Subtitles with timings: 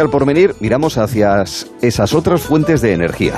[0.00, 1.44] Al porvenir miramos hacia
[1.80, 3.34] esas otras fuentes de energía.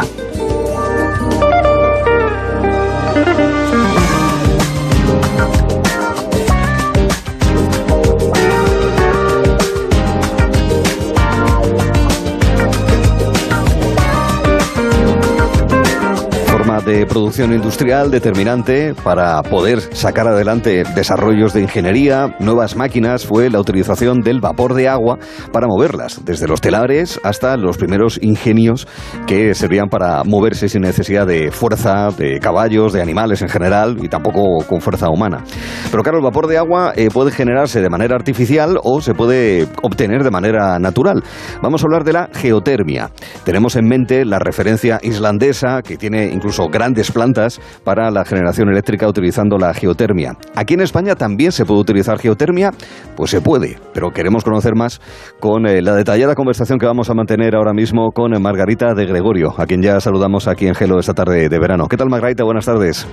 [17.14, 24.20] Producción industrial determinante para poder sacar adelante desarrollos de ingeniería, nuevas máquinas, fue la utilización
[24.20, 25.20] del vapor de agua
[25.52, 28.88] para moverlas, desde los telares hasta los primeros ingenios
[29.28, 34.08] que servían para moverse sin necesidad de fuerza, de caballos, de animales en general y
[34.08, 35.44] tampoco con fuerza humana.
[35.92, 39.68] Pero claro, el vapor de agua eh, puede generarse de manera artificial o se puede
[39.84, 41.22] obtener de manera natural.
[41.62, 43.12] Vamos a hablar de la geotermia.
[43.44, 49.08] Tenemos en mente la referencia islandesa que tiene incluso grandes plantas para la generación eléctrica
[49.08, 50.36] utilizando la geotermia.
[50.54, 52.70] Aquí en España también se puede utilizar geotermia,
[53.16, 55.00] pues se puede, pero queremos conocer más
[55.40, 59.54] con eh, la detallada conversación que vamos a mantener ahora mismo con Margarita de Gregorio,
[59.56, 61.86] a quien ya saludamos aquí en Gelo esta tarde de verano.
[61.88, 62.44] ¿Qué tal Margarita?
[62.44, 63.06] Buenas tardes.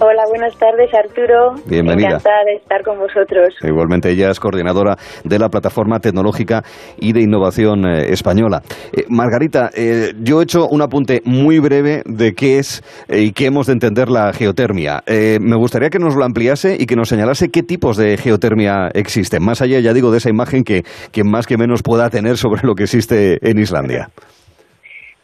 [0.00, 1.54] Hola, buenas tardes Arturo.
[1.66, 2.06] Bienvenida.
[2.06, 3.48] Encantada de estar con vosotros.
[3.64, 6.62] Igualmente ella es coordinadora de la Plataforma Tecnológica
[6.98, 8.62] y de Innovación eh, Española.
[8.92, 13.46] Eh, Margarita, eh, yo he hecho un apunte muy breve de qué es y qué
[13.46, 15.02] hemos de entender la geotermia.
[15.08, 19.44] me gustaría que nos lo ampliase y que nos señalase qué tipos de geotermia existen,
[19.44, 22.60] más allá, ya digo, de esa imagen que, que más que menos pueda tener sobre
[22.62, 24.10] lo que existe en Islandia.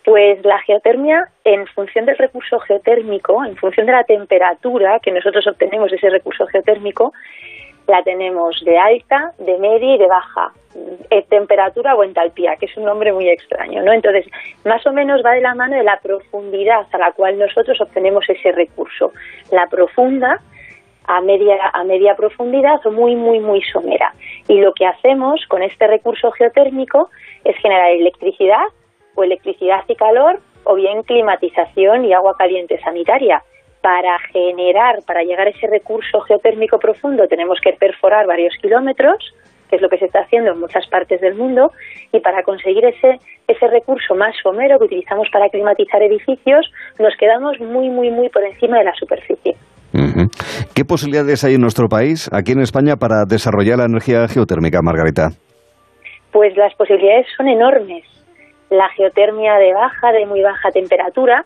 [0.05, 5.47] Pues la geotermia, en función del recurso geotérmico, en función de la temperatura que nosotros
[5.47, 7.13] obtenemos de ese recurso geotérmico,
[7.87, 10.53] la tenemos de alta, de media y de baja.
[11.11, 13.93] Eh, temperatura o entalpía, que es un nombre muy extraño, ¿no?
[13.93, 14.27] Entonces,
[14.65, 18.29] más o menos va de la mano de la profundidad a la cual nosotros obtenemos
[18.29, 19.13] ese recurso.
[19.53, 20.41] La profunda,
[21.07, 24.13] a media, a media profundidad o muy, muy, muy somera.
[24.49, 27.11] Y lo que hacemos con este recurso geotérmico
[27.45, 28.65] es generar electricidad
[29.15, 33.43] o electricidad y calor o bien climatización y agua caliente sanitaria.
[33.83, 39.35] Para generar, para llegar a ese recurso geotérmico profundo tenemos que perforar varios kilómetros,
[39.69, 41.71] que es lo que se está haciendo en muchas partes del mundo,
[42.11, 47.61] y para conseguir ese, ese recurso más somero que utilizamos para climatizar edificios, nos quedamos
[47.61, 49.55] muy, muy, muy por encima de la superficie.
[50.75, 55.29] ¿Qué posibilidades hay en nuestro país, aquí en España, para desarrollar la energía geotérmica, Margarita?
[56.33, 58.05] Pues las posibilidades son enormes
[58.71, 61.45] la geotermia de baja, de muy baja temperatura,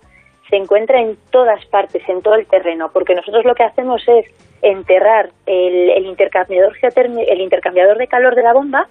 [0.48, 4.26] se encuentra en todas partes, en todo el terreno, porque nosotros lo que hacemos es
[4.62, 8.88] enterrar el, intercambiador el intercambiador de calor de la bomba,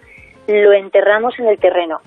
[0.47, 1.99] lo enterramos en el terreno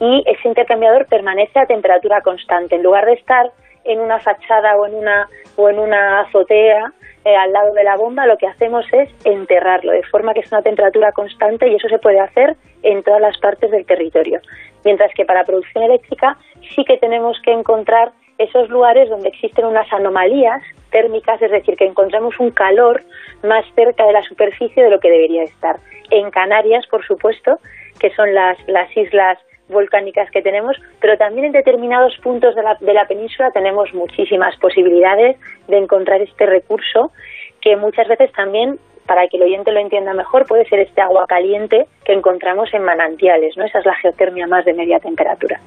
[0.00, 2.76] y ese intercambiador permanece a temperatura constante.
[2.76, 3.52] En lugar de estar
[3.84, 6.92] en una fachada o en una o en una azotea
[7.24, 10.52] eh, al lado de la bomba, lo que hacemos es enterrarlo, de forma que es
[10.52, 14.40] una temperatura constante y eso se puede hacer en todas las partes del territorio.
[14.84, 16.36] Mientras que para producción eléctrica
[16.74, 21.86] sí que tenemos que encontrar esos lugares donde existen unas anomalías térmicas, es decir, que
[21.86, 23.02] encontramos un calor
[23.42, 25.76] más cerca de la superficie de lo que debería estar.
[26.10, 27.58] En Canarias, por supuesto,
[27.98, 29.38] que son las, las islas
[29.68, 34.56] volcánicas que tenemos, pero también en determinados puntos de la, de la península tenemos muchísimas
[34.56, 35.36] posibilidades
[35.68, 37.12] de encontrar este recurso
[37.60, 41.26] que muchas veces también para que el oyente lo entienda mejor, puede ser este agua
[41.26, 43.64] caliente que encontramos en manantiales, ¿no?
[43.64, 45.60] Esa es la geotermia más de media temperatura.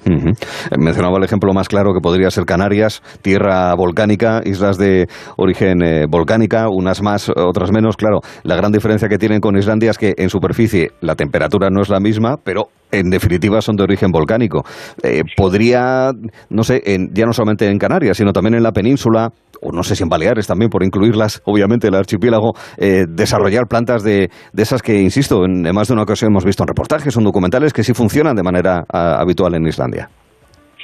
[0.78, 6.06] Mencionaba el ejemplo más claro que podría ser Canarias, tierra volcánica, islas de origen eh,
[6.08, 7.98] volcánica, unas más, otras menos.
[7.98, 11.82] Claro, la gran diferencia que tienen con Islandia es que en superficie la temperatura no
[11.82, 14.64] es la misma, pero en definitiva son de origen volcánico.
[15.04, 16.12] Eh, podría,
[16.50, 16.82] no sé,
[17.12, 19.30] ya no solamente en Canarias, sino también en la península,
[19.62, 24.04] o no sé si en Baleares también, por incluirlas, obviamente, el archipiélago, eh, desarrollar plantas
[24.04, 27.74] de, esas que, insisto, en, más de una ocasión hemos visto en reportajes en documentales
[27.74, 30.10] que sí funcionan de manera habitual en Islandia.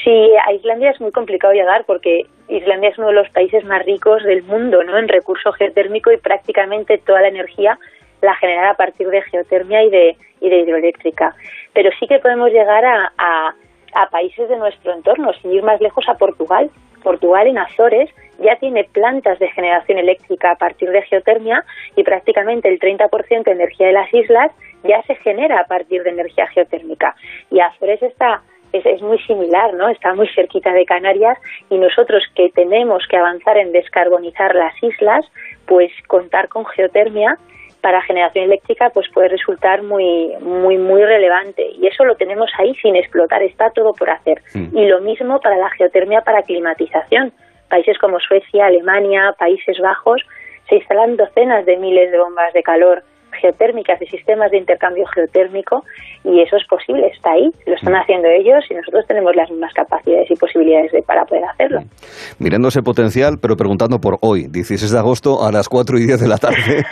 [0.03, 3.85] Sí, a Islandia es muy complicado llegar porque Islandia es uno de los países más
[3.85, 4.97] ricos del mundo ¿no?
[4.97, 7.79] en recurso geotérmico y prácticamente toda la energía
[8.21, 11.35] la genera a partir de geotermia y de, hidroeléctrica.
[11.73, 13.53] Pero sí que podemos llegar a, a,
[13.95, 16.69] a países de nuestro entorno, sin ir más lejos a Portugal.
[17.01, 21.63] Portugal en Azores ya tiene plantas de generación eléctrica a partir de geotermia
[21.95, 24.51] y prácticamente el 30% de energía de las islas
[24.83, 27.15] ya se genera a partir de energía geotérmica.
[27.49, 28.41] Y Azores está
[28.73, 29.87] es, es, muy similar, ¿no?
[29.87, 31.37] Está muy cerquita de Canarias
[31.69, 35.25] y nosotros que tenemos que avanzar en descarbonizar las islas,
[35.67, 37.37] pues contar con geotermia
[37.81, 42.73] para generación eléctrica pues puede resultar muy muy muy relevante y eso lo tenemos ahí
[42.75, 44.41] sin explotar, está todo por hacer.
[44.53, 44.77] Mm.
[44.77, 47.33] Y lo mismo para la geotermia para climatización.
[47.69, 50.21] Países como Suecia, Alemania, Países Bajos
[50.69, 53.03] se instalan docenas de miles de bombas de calor
[53.41, 55.83] geotérmicas, de sistemas de intercambio geotérmico,
[56.23, 57.97] y eso es posible, está ahí, lo están mm.
[57.97, 61.81] haciendo ellos y nosotros tenemos las mismas capacidades y posibilidades de, para poder hacerlo.
[61.81, 62.43] Mm.
[62.43, 66.21] Mirando ese potencial, pero preguntando por hoy, 16 de agosto a las 4 y 10
[66.21, 66.85] de la tarde,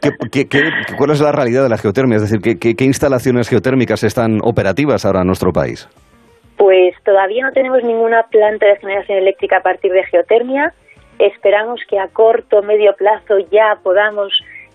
[0.32, 0.48] ¿qué,
[0.96, 2.16] cuál es la realidad de la geotermia?
[2.16, 5.88] Es decir, ¿qué, instalaciones geotérmicas están operativas ahora en nuestro país?
[6.56, 10.72] Pues todavía no tenemos ninguna planta de generación eléctrica a partir de geotermia.
[11.18, 14.32] Esperamos que a corto o medio plazo ya podamos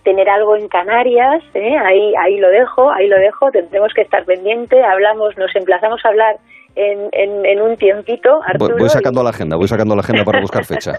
[0.07, 1.75] tener algo en Canarias, ¿eh?
[1.77, 6.07] ahí, ahí lo dejo, ahí lo dejo, tendremos que estar pendiente, hablamos, nos emplazamos a
[6.07, 6.37] hablar
[6.75, 8.39] en, en, un tiempito.
[8.57, 10.93] voy, sacando la agenda, voy sacando la agenda para buscar fecha.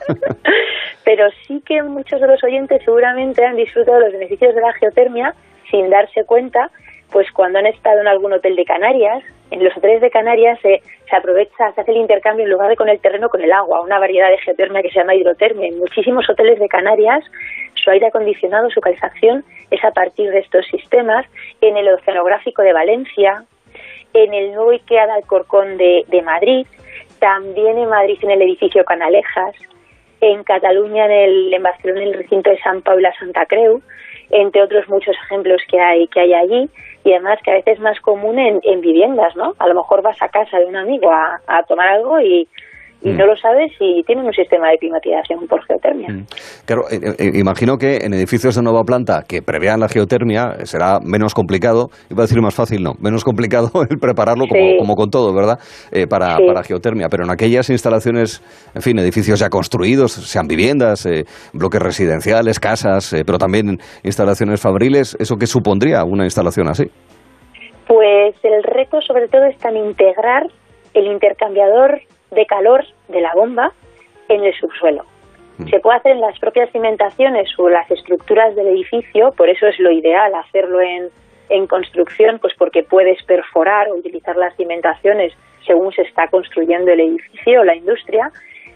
[1.06, 4.74] Pero sí que muchos de los oyentes seguramente han disfrutado de los beneficios de la
[4.74, 5.34] geotermia
[5.70, 6.70] sin darse cuenta
[7.10, 10.82] pues cuando han estado en algún hotel de Canarias, en los hoteles de Canarias se,
[11.08, 13.80] se aprovecha, se hace el intercambio en lugar de con el terreno, con el agua,
[13.80, 15.68] una variedad de geotermia que se llama hidrotermia.
[15.68, 17.24] En muchísimos hoteles de Canarias
[17.88, 21.24] su aire acondicionado, su calefacción es a partir de estos sistemas.
[21.62, 23.44] En el Oceanográfico de Valencia,
[24.12, 26.66] en el nuevo IKEA de Alcorcón de, de Madrid,
[27.18, 29.54] también en Madrid en el edificio Canalejas,
[30.20, 33.80] en Cataluña, en, el, en Barcelona, en el recinto de San Pablo Santa Creu,
[34.30, 36.68] entre otros muchos ejemplos que hay, que hay allí,
[37.04, 39.54] y además que a veces es más común en, en viviendas, ¿no?
[39.58, 42.46] A lo mejor vas a casa de un amigo a tomar algo y,
[43.00, 43.28] y no mm.
[43.28, 46.08] lo sabes si tienen un sistema de climatización por geotermia.
[46.08, 46.26] Mm.
[46.64, 50.98] Claro, eh, eh, imagino que en edificios de nueva planta que prevean la geotermia será
[51.00, 55.32] menos complicado, iba a decir más fácil, no, menos complicado el prepararlo como, con todo,
[55.32, 55.58] ¿verdad?
[55.92, 58.42] Eh, para, para, geotermia, pero en aquellas instalaciones,
[58.74, 61.08] en fin, edificios ya construidos, sean viviendas,
[61.52, 66.84] bloques residenciales, casas, pero también instalaciones fabriles, ¿eso qué supondría una instalación así?
[67.86, 70.46] Pues el reto sobre todo está en integrar
[70.94, 72.00] el intercambiador
[72.30, 73.72] de calor de la bomba
[74.28, 75.04] en el subsuelo.
[75.58, 75.68] Mm.
[75.68, 79.78] Se puede hacer en las propias cimentaciones o las estructuras del edificio, por eso es
[79.78, 81.08] lo ideal hacerlo en,
[81.48, 85.32] en construcción, pues porque puedes perforar o utilizar las cimentaciones
[85.66, 88.30] según se está construyendo el edificio o la industria,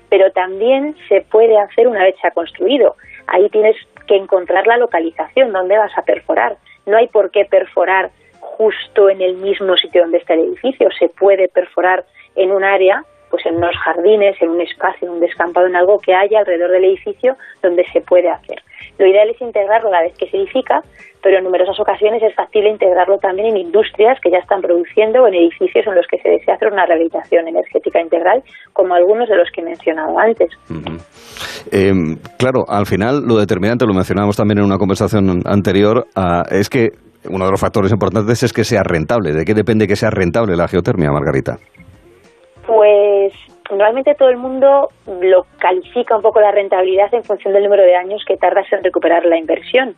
[0.08, 2.96] pero también se puede hacer una vez se ha construido.
[3.26, 3.76] Ahí tienes
[4.06, 6.56] que encontrar la localización donde vas a perforar.
[6.84, 8.10] No hay por qué perforar
[8.40, 13.04] justo en el mismo sitio donde está el edificio, se puede perforar en un área
[13.32, 16.70] pues en unos jardines, en un espacio, en un descampado, en algo que haya alrededor
[16.70, 18.58] del edificio donde se puede hacer.
[18.98, 20.82] Lo ideal es integrarlo a la vez que se edifica,
[21.22, 25.28] pero en numerosas ocasiones es factible integrarlo también en industrias que ya están produciendo o
[25.28, 28.42] en edificios en los que se desea hacer una rehabilitación energética integral,
[28.74, 30.50] como algunos de los que he mencionado antes.
[31.70, 36.68] Em, claro, al final lo determinante, lo mencionábamos también en una conversación anterior, ah, es
[36.68, 36.90] que
[37.30, 39.32] uno de los factores importantes es que sea rentable.
[39.32, 41.56] ¿De qué depende que sea rentable la geotermia, Margarita?
[42.74, 43.32] Pues
[43.70, 44.88] normalmente todo el mundo
[45.20, 48.82] lo califica un poco la rentabilidad en función del número de años que tardas en
[48.82, 49.96] recuperar la inversión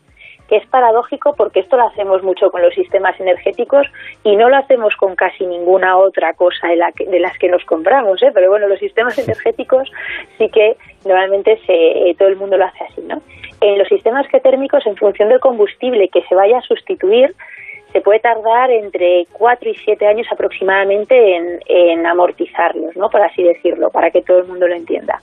[0.49, 3.87] que es paradójico porque esto lo hacemos mucho con los sistemas energéticos
[4.25, 7.65] y no lo hacemos con casi ninguna otra cosa de, la de las que nos
[7.65, 8.31] compramos, ¿eh?
[8.35, 9.91] pero bueno, los sistemas energéticos
[10.37, 13.23] sí que normalmente se, todo el mundo lo hace así, ¿no?
[13.61, 17.35] En los sistemas geotérmicos, en función del combustible que se vaya a sustituir,
[17.95, 21.37] se puede tardar entre 4 y 7 años aproximadamente
[21.69, 23.09] en, amortizarlos, ¿no?
[23.09, 25.21] por así decirlo, para que todo el mundo lo entienda.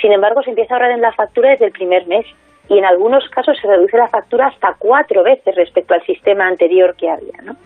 [0.00, 2.24] Sin embargo, se empieza a ahorrar en la factura desde el primer mes
[2.68, 6.94] y en algunos casos se reduce la factura hasta cuatro veces respecto al sistema anterior
[6.94, 7.42] que había.
[7.42, 7.56] ¿no?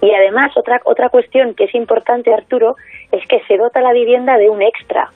[0.00, 2.76] Y además, otra, otra cuestión que es importante, Arturo,
[3.10, 5.10] es que se dota la vivienda de un extra,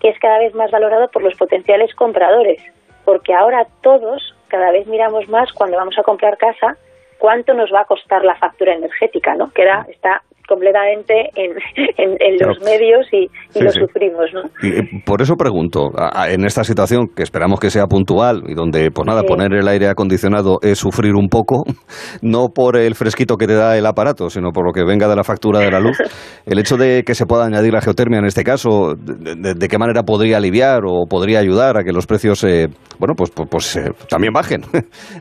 [0.00, 2.60] que es cada vez más valorado por los potenciales compradores,
[3.04, 6.76] porque ahora todos cada vez miramos más cuando vamos a comprar casa
[7.18, 9.50] cuánto nos va a costar la factura energética, ¿no?
[9.50, 11.52] Que está completamente en,
[12.20, 13.28] en, los medios y,
[13.60, 14.42] lo sufrimos, ¿no?
[14.62, 15.90] Y por eso pregunto,
[16.28, 19.88] en esta situación que esperamos que sea puntual y donde, pues nada, poner el aire
[19.88, 21.64] acondicionado es sufrir un poco,
[22.22, 25.16] no por el fresquito que te da el aparato, sino por lo que venga de
[25.16, 25.98] la factura de la luz,
[26.46, 30.04] el hecho de que se pueda añadir la geotermia en este caso, ¿de, qué manera
[30.04, 32.68] podría aliviar o podría ayudar a que los precios, eh,
[32.98, 34.62] bueno, pues, pues, pues eh, también bajen?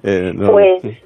[0.04, 1.05] eh, Pues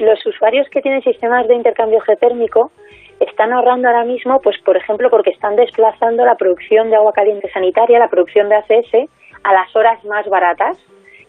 [0.00, 2.72] los usuarios que tienen sistemas de intercambio geotérmico
[3.20, 7.50] están ahorrando ahora mismo, pues por ejemplo, porque están desplazando la producción de agua caliente
[7.52, 9.10] sanitaria, la producción de ACS,
[9.44, 10.76] a las horas más baratas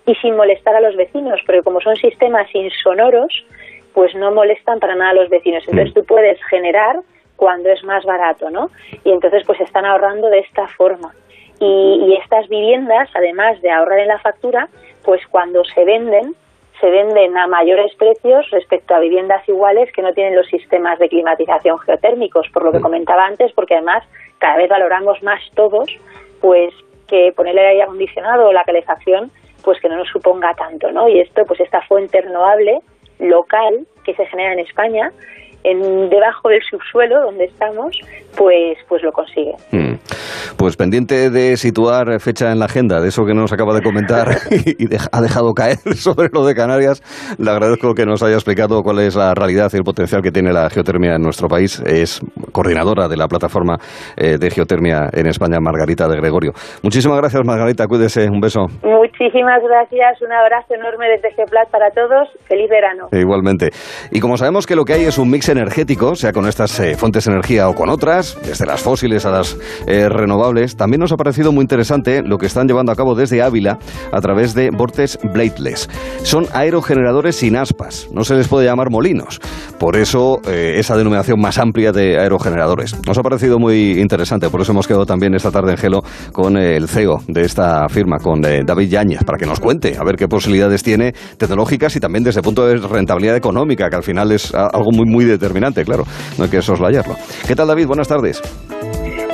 [0.06, 3.46] y sin molestar a los vecinos, porque como son sistemas insonoros,
[3.94, 5.64] pues no molestan para nada a los vecinos.
[5.68, 6.00] Entonces mm.
[6.00, 7.02] tú puedes generar
[7.36, 8.70] cuando es más barato, ¿no?
[9.04, 11.14] Y entonces pues están ahorrando de esta forma.
[11.60, 14.70] Y, y estas viviendas, además de ahorrar en la factura,
[15.04, 16.36] pues cuando se venden,
[16.82, 21.08] se venden a mayores precios respecto a viviendas iguales que no tienen los sistemas de
[21.08, 22.84] climatización geotérmicos, por lo que mm.
[22.84, 24.04] comentaba antes, porque además
[24.40, 25.88] cada vez valoramos más todos,
[26.42, 26.74] pues
[27.08, 29.32] que ponerle el aire acondicionado o la calefacción,
[29.64, 31.08] pues que no nos suponga tanto, ¿no?
[31.08, 32.80] Y esto, pues esta fuente renovable
[33.20, 35.12] local que se genera en España
[35.64, 38.00] en, debajo del subsuelo donde estamos,
[38.36, 39.54] pues, pues lo consigue.
[39.72, 39.96] Hmm.
[40.58, 44.38] Pues pendiente de situar fecha en la agenda de eso que nos acaba de comentar
[44.52, 47.02] y ha dejado caer sobre lo de Canarias,
[47.38, 50.54] le agradezco que nos haya explicado cuál es la realidad y el potencial que tiene
[50.54, 51.82] la geotermia en nuestro país.
[51.86, 52.22] Es
[52.52, 53.78] coordinadora de la plataforma
[54.18, 56.52] eh, de geotermia en España, Margarita de Gregorio.
[56.84, 57.88] Muchísimas gracias, Margarita.
[57.88, 58.28] Cuídese.
[58.30, 58.68] Un beso.
[58.84, 60.22] Muchísimas gracias.
[60.22, 62.30] Un abrazo enorme desde Geplat para todos.
[62.48, 63.08] Feliz verano.
[63.12, 63.70] igualmente.
[64.12, 66.96] Y como sabemos que lo que hay es un mix energético, sea con estas eh,
[66.96, 71.12] fuentes de energía o con otras, desde las fósiles a las eh, renovables, también nos
[71.12, 73.80] ha parecido muy interesante lo que están llevando a cabo desde Ávila
[74.12, 75.90] a través de Vortex Bladeless.
[76.24, 79.40] Son aerogeneradores sin aspas, no se les puede llamar molinos.
[79.80, 82.96] Por eso eh, esa denominación más amplia de aerogeneradores.
[83.08, 86.58] Nos ha parecido muy interesante, por eso hemos quedado también esta tarde en Gelo con
[86.58, 90.28] el CEO de esta firma, con David Yáñez, para que nos cuente a ver qué
[90.28, 94.54] posibilidades tiene tecnológicas y también desde el punto de rentabilidad económica, que al final es
[94.54, 96.04] algo muy, muy determinante, claro,
[96.38, 97.16] no hay que soslayarlo.
[97.48, 97.88] ¿Qué tal, David?
[97.88, 98.11] Buenas.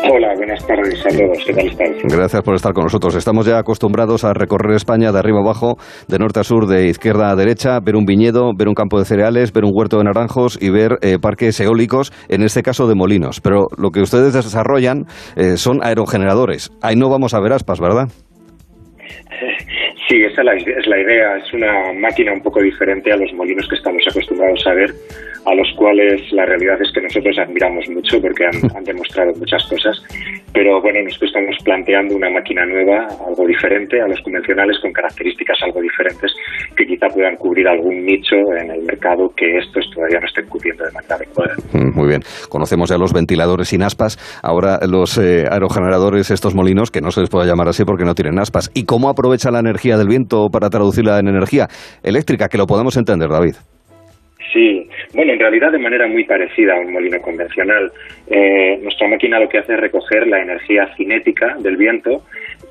[0.10, 1.44] Hola, buenas tardes a todos.
[1.46, 1.98] ¿Qué tal estáis?
[2.04, 3.16] Gracias por estar con nosotros.
[3.16, 6.88] Estamos ya acostumbrados a recorrer España de arriba a abajo, de norte a sur, de
[6.88, 10.04] izquierda a derecha, ver un viñedo, ver un campo de cereales, ver un huerto de
[10.04, 13.42] naranjos y ver eh, parques eólicos, en este caso de molinos.
[13.42, 15.06] Pero lo que ustedes desarrollan
[15.36, 16.70] eh, son aerogeneradores.
[16.84, 18.10] Ahí no vamos a ver aspas, ¿verdad?
[20.08, 21.36] Sí, esa es la idea.
[21.38, 24.94] Es una máquina un poco diferente a los molinos que estamos acostumbrados a ver
[25.48, 28.46] a los cuales la realidad es que nosotros admiramos mucho porque
[28.76, 30.04] han, demostrado muchas cosas.
[30.54, 35.58] Pero bueno, nosotros estamos planteando una máquina nueva, algo diferente a los convencionales, con características
[35.64, 36.34] algo diferentes
[36.76, 40.84] que quizá puedan cubrir algún nicho en el mercado que estos todavía no estén cubriendo
[40.86, 41.56] de manera adecuada.
[41.74, 42.22] Mm, muy bien.
[42.50, 47.22] Conocemos ya los ventiladores sin aspas, ahora los eh, aerogeneradores, estos molinos, que no se
[47.22, 48.72] les puede llamar así porque no tienen aspas.
[48.74, 51.68] ¿Y cómo aprovecha la energía del viento para traducirla en energía
[52.04, 52.48] eléctrica?
[52.48, 53.56] Que lo podemos entender, David.
[54.54, 57.92] Sí, bueno, en realidad de manera muy parecida a un molino convencional.
[58.30, 62.24] Eh, nuestra máquina lo que hace es recoger la energía cinética del viento,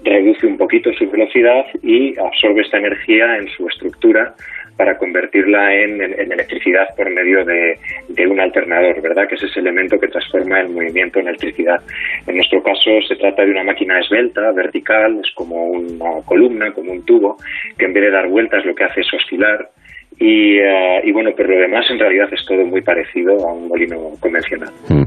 [0.02, 4.35] reduce un poquito su velocidad y absorbe esta energía en su estructura
[4.76, 7.78] para convertirla en, electricidad por medio de,
[8.26, 9.28] un alternador, ¿verdad?
[9.28, 11.80] Que es ese elemento que transforma el movimiento en electricidad.
[12.26, 16.92] En nuestro caso se trata de una máquina esbelta, vertical, es como una columna, como
[16.92, 17.37] un tubo,
[17.78, 19.71] que en vez de dar vueltas lo que hace es oscilar
[20.19, 23.97] eh, y, bueno, pero lo demás en realidad es todo muy parecido a un molino
[24.19, 24.71] convencional.
[24.89, 25.03] Mm.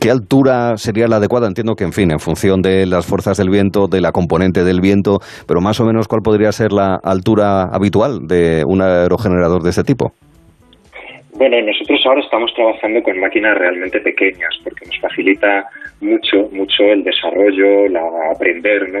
[0.00, 1.48] ¿Qué altura sería la adecuada?
[1.48, 4.80] Entiendo que, en fin, en función de las fuerzas del viento, de la componente del
[4.80, 5.18] viento,
[5.48, 9.82] pero más o menos, ¿cuál podría ser la altura habitual de un aerogenerador de este
[9.82, 10.12] tipo?
[11.34, 15.66] Bueno, nosotros ahora estamos trabajando con máquinas realmente pequeñas porque nos facilita
[16.02, 19.00] mucho, mucho el desarrollo, la aprender, ¿no?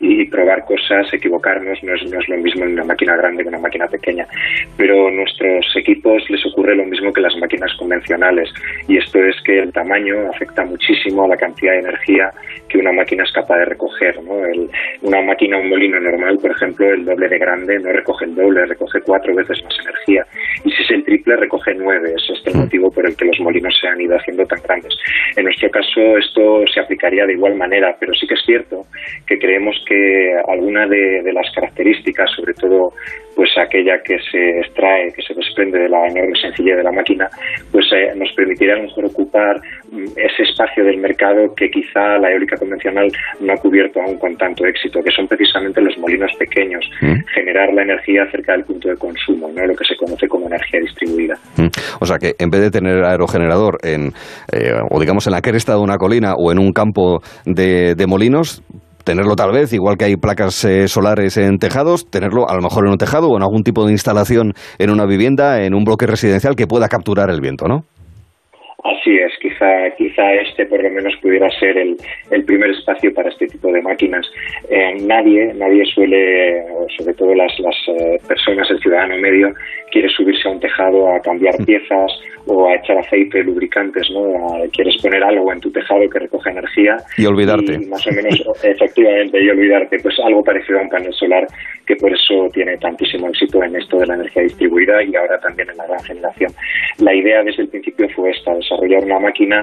[0.00, 3.48] y probar cosas, equivocarnos, no es, no es lo mismo en una máquina grande que
[3.50, 4.26] una máquina pequeña.
[4.76, 8.52] Pero a nuestros equipos les ocurre lo mismo que las máquinas convencionales
[8.88, 12.30] y esto es que el tamaño afecta muchísimo a la cantidad de energía
[12.68, 14.20] que una máquina es capaz de recoger.
[14.24, 14.44] ¿no?
[14.44, 14.68] El,
[15.02, 18.66] una máquina, un molino normal, por ejemplo, el doble de grande no recoge el doble,
[18.66, 20.26] recoge cuatro veces más energía
[20.64, 22.14] y si es el triple recoge nueve.
[22.16, 24.94] Es este el motivo por el que los molinos se han ido haciendo tan grandes.
[25.36, 28.82] En nuestro caso esto se aplicaría de igual manera, pero sí que es cierto
[29.26, 32.92] que creemos que alguna de, las características, sobre todo
[33.34, 37.28] pues aquella que se extrae, que se desprende de la enorme sencillez de la máquina,
[37.72, 39.56] pues eh, nos permitiría a lo mejor ocupar
[39.90, 43.10] mm, ese espacio del mercado que quizá la eólica convencional
[43.40, 47.26] no ha cubierto aún con tanto éxito, que son precisamente los molinos pequeños, mm.
[47.34, 49.66] generar la energía cerca del punto de consumo, ¿no?
[49.66, 51.33] lo que se conoce como energía distribuida.
[51.56, 51.68] Mm.
[52.00, 54.12] O sea que en vez de tener aerogenerador en,
[54.52, 58.62] eh, o digamos en la cresta de una colina o en un campo de molinos,
[59.04, 62.86] tenerlo tal vez, igual que hay placas eh, solares en tejados, tenerlo a lo mejor
[62.86, 66.06] en un tejado o en algún tipo de instalación en una vivienda, en un bloque
[66.06, 67.84] residencial que pueda capturar el viento, ¿no?
[68.82, 69.32] Así es,
[69.64, 71.96] quizá, quizá este por lo menos pudiera ser el,
[72.30, 74.26] el primer espacio para este tipo de máquinas.
[74.68, 76.64] Eh, nadie, nadie suele,
[76.96, 79.52] sobre todo las, las eh, personas, el ciudadano medio,
[79.90, 82.12] quiere subirse a un tejado a cambiar piezas
[82.46, 84.28] o a echar aceite, lubricantes, ¿no?
[84.72, 86.96] quieres poner algo en tu tejado que recoja energía.
[87.16, 87.78] Y olvidarte.
[87.88, 89.98] más o menos, efectivamente, y olvidarte.
[90.02, 91.46] Pues algo parecido a un panel solar
[91.86, 95.70] que por eso tiene tantísimo éxito en esto de la energía distribuida y ahora también
[95.70, 96.52] en la gran generación.
[96.98, 99.53] La idea desde el principio fue esta, desarrollar una máquina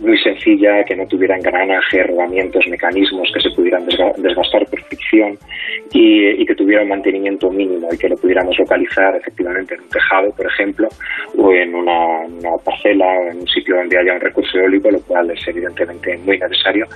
[0.00, 5.38] muy sencilla, que no tuviera engranaje, rodamientos, mecanismos que se pudieran desgastar por fricción
[5.92, 10.30] y, que tuviera un mantenimiento mínimo y que lo pudiéramos localizar efectivamente en un tejado,
[10.32, 10.88] por ejemplo,
[11.38, 12.22] o en una,
[12.64, 16.38] parcela o en un sitio donde haya un recurso eólico, lo cual es evidentemente muy
[16.38, 16.86] necesario,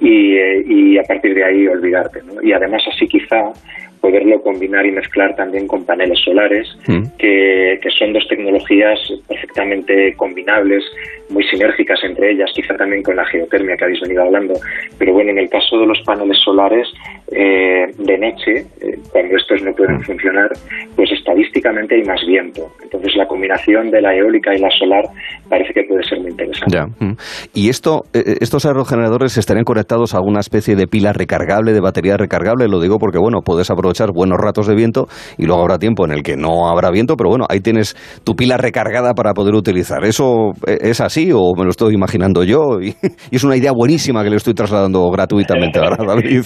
[0.00, 2.20] y, eh, a partir de ahí olvidarte.
[2.42, 3.52] Y además así quizá
[4.00, 7.16] poderlo combinar y mezclar también con paneles solares, mm.
[7.18, 10.84] que, que son dos tecnologías perfectamente combinables,
[11.30, 14.54] muy sinérgicas entre ellas, quizá también con la geotermia que habéis venido hablando.
[14.98, 16.88] Pero bueno, en el caso de los paneles solares
[17.30, 20.02] eh, de noche, eh, cuando estos no pueden mm.
[20.02, 20.50] funcionar,
[20.96, 22.62] pues estadísticamente hay más viento.
[22.82, 25.04] Entonces la combinación de la eólica y la solar
[25.48, 26.78] parece que puede ser muy interesante.
[26.98, 27.12] Mm.
[27.54, 32.16] ¿Y esto, eh, estos aerogeneradores estarían conectados a alguna especie de pila recargable, de batería
[32.16, 32.66] recargable?
[32.68, 35.06] Lo digo porque, bueno, puedes aprovechar buenos ratos de viento
[35.38, 37.94] y luego habrá tiempo en el que no habrá viento, pero bueno, ahí tienes
[38.24, 40.04] tu pila recargada para poder utilizar.
[40.04, 42.80] ¿Eso es así o me lo estoy imaginando yo?
[43.30, 46.44] Y, es una idea buenísima que le estoy trasladando gratuitamente a David.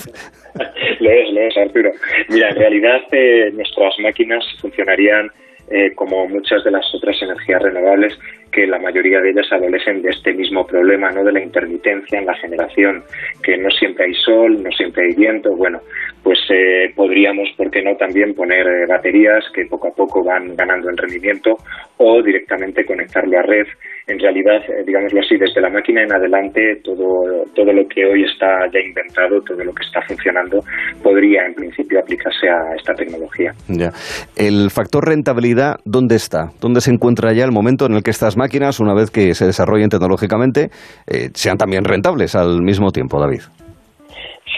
[1.01, 1.91] lo es, lo es, Arturo.
[2.29, 5.29] Mira, en realidad eh, nuestras máquinas funcionarían
[5.71, 8.19] eh, como muchas de las otras energías renovables,
[8.55, 11.25] que la mayoría de ellas adolecen de este mismo problema, ¿no?
[11.25, 13.03] De la intermitencia en la generación,
[13.43, 15.51] que no siempre hay sol, no siempre hay viento.
[15.57, 15.81] Bueno,
[16.23, 20.89] pues eh, podríamos, ¿por qué no?, también poner baterías que poco a poco van ganando
[20.89, 21.57] en rendimiento
[21.99, 23.67] o directamente conectarlo a red
[24.07, 28.25] en realidad, eh, digámoslo así, desde la máquina en adelante, todo, todo lo que hoy
[28.25, 30.61] está ya inventado, todo lo que está funcionando,
[31.03, 33.53] podría en principio aplicarse a esta tecnología.
[33.69, 33.91] Ya.
[34.37, 36.51] El factor rentabilidad, ¿dónde está?
[36.61, 38.44] ¿Dónde se encuentra ya el momento en el que estas máquinas,
[38.81, 40.71] una vez que se desarrollen tecnológicamente,
[41.07, 43.43] eh, sean también rentables al mismo tiempo, David?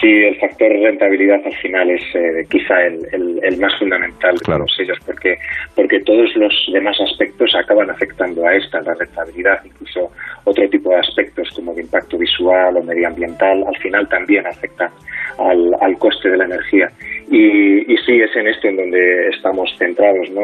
[0.00, 4.98] Sí, el factor rentabilidad al final es eh, quizá el, más fundamental de todos ellos,
[5.06, 5.38] porque,
[5.74, 10.12] porque todos los demás aspectos acaban afectando a esta, la rentabilidad, incluso
[10.44, 14.90] otro tipo de aspectos como el impacto visual o medioambiental, al final también afectan
[15.38, 16.90] al, al coste de la energía.
[17.28, 20.42] Y, sí, es en esto en donde estamos centrados, ¿no?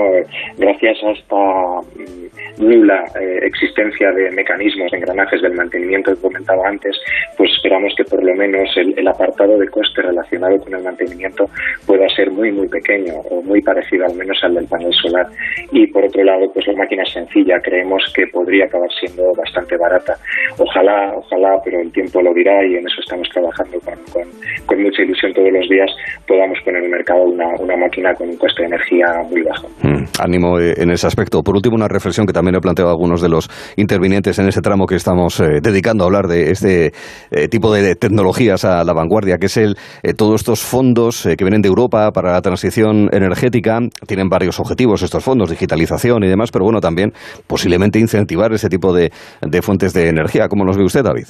[0.59, 6.69] Gracias a esta mm, nula eh, existencia de mecanismos, de engranajes del mantenimiento que comentaba
[6.69, 6.97] antes,
[7.37, 11.49] pues esperamos que por lo menos el, apartado de coste relacionado con el mantenimiento
[11.87, 15.27] pueda ser muy, muy pequeño o muy parecido al menos al del panel solar.
[15.71, 20.17] Y por otro lado, pues la máquina sencilla creemos que podría acabar siendo bastante barata.
[20.59, 24.29] Ojalá, ojalá, pero el tiempo lo dirá y en eso estamos trabajando con, con,
[24.67, 25.91] con mucha ilusión todos los días,
[26.27, 29.69] podamos en el mercado una, una máquina con un coste de energía muy bajo.
[29.83, 31.43] Mm, ánimo eh, en ese aspecto.
[31.43, 34.61] Por último, una reflexión que también he planteado a algunos de los intervinientes en ese
[34.61, 36.93] tramo que estamos eh, dedicando a hablar de este
[37.31, 39.77] eh, tipo de, tecnologías a la vanguardia, que es el
[40.17, 43.79] todos estos fondos que vienen de Europa para la transición energética.
[44.07, 47.13] Tienen varios objetivos estos fondos, digitalización y demás, pero bueno, también
[47.47, 50.49] posiblemente incentivar ese tipo de, de fuentes de energía.
[50.49, 51.27] ¿Cómo los ve usted, David?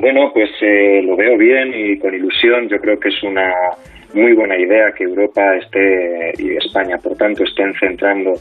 [0.00, 0.50] Bueno, pues
[1.04, 2.68] lo veo bien y con ilusión.
[2.68, 3.52] Yo creo que es una
[4.14, 8.34] muy buena idea que Europa esté y España, por tanto, estén centrando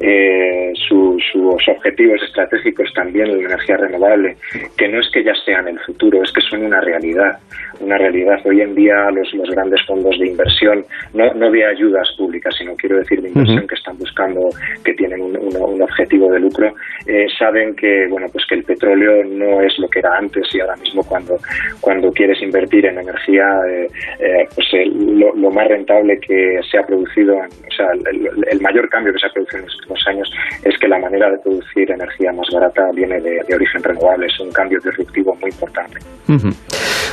[0.00, 1.22] eh, sus
[1.68, 4.36] objetivos estratégicos también en la energía renovable,
[4.76, 7.38] que no es que ya sean el futuro, es que son una realidad.
[7.80, 8.38] Una realidad.
[8.44, 12.74] Hoy en día los, los grandes fondos de inversión, no, no de ayudas públicas, sino
[12.76, 14.40] quiero decir de inversión que están buscando,
[14.84, 16.72] que tienen un, un, objetivo de lucro,
[17.06, 20.60] eh, saben que bueno pues que el petróleo no es lo que era antes y
[20.60, 21.34] ahora mismo cuando
[21.80, 27.36] cuando quieres invertir en energía eh, pues el, lo, más rentable que se ha producido,
[27.36, 30.30] o sea, el, mayor cambio que se ha producido en los últimos años
[30.64, 34.26] es que la manera de producir energía más barata viene de, origen renovable.
[34.26, 35.98] Es un cambio disruptivo muy importante.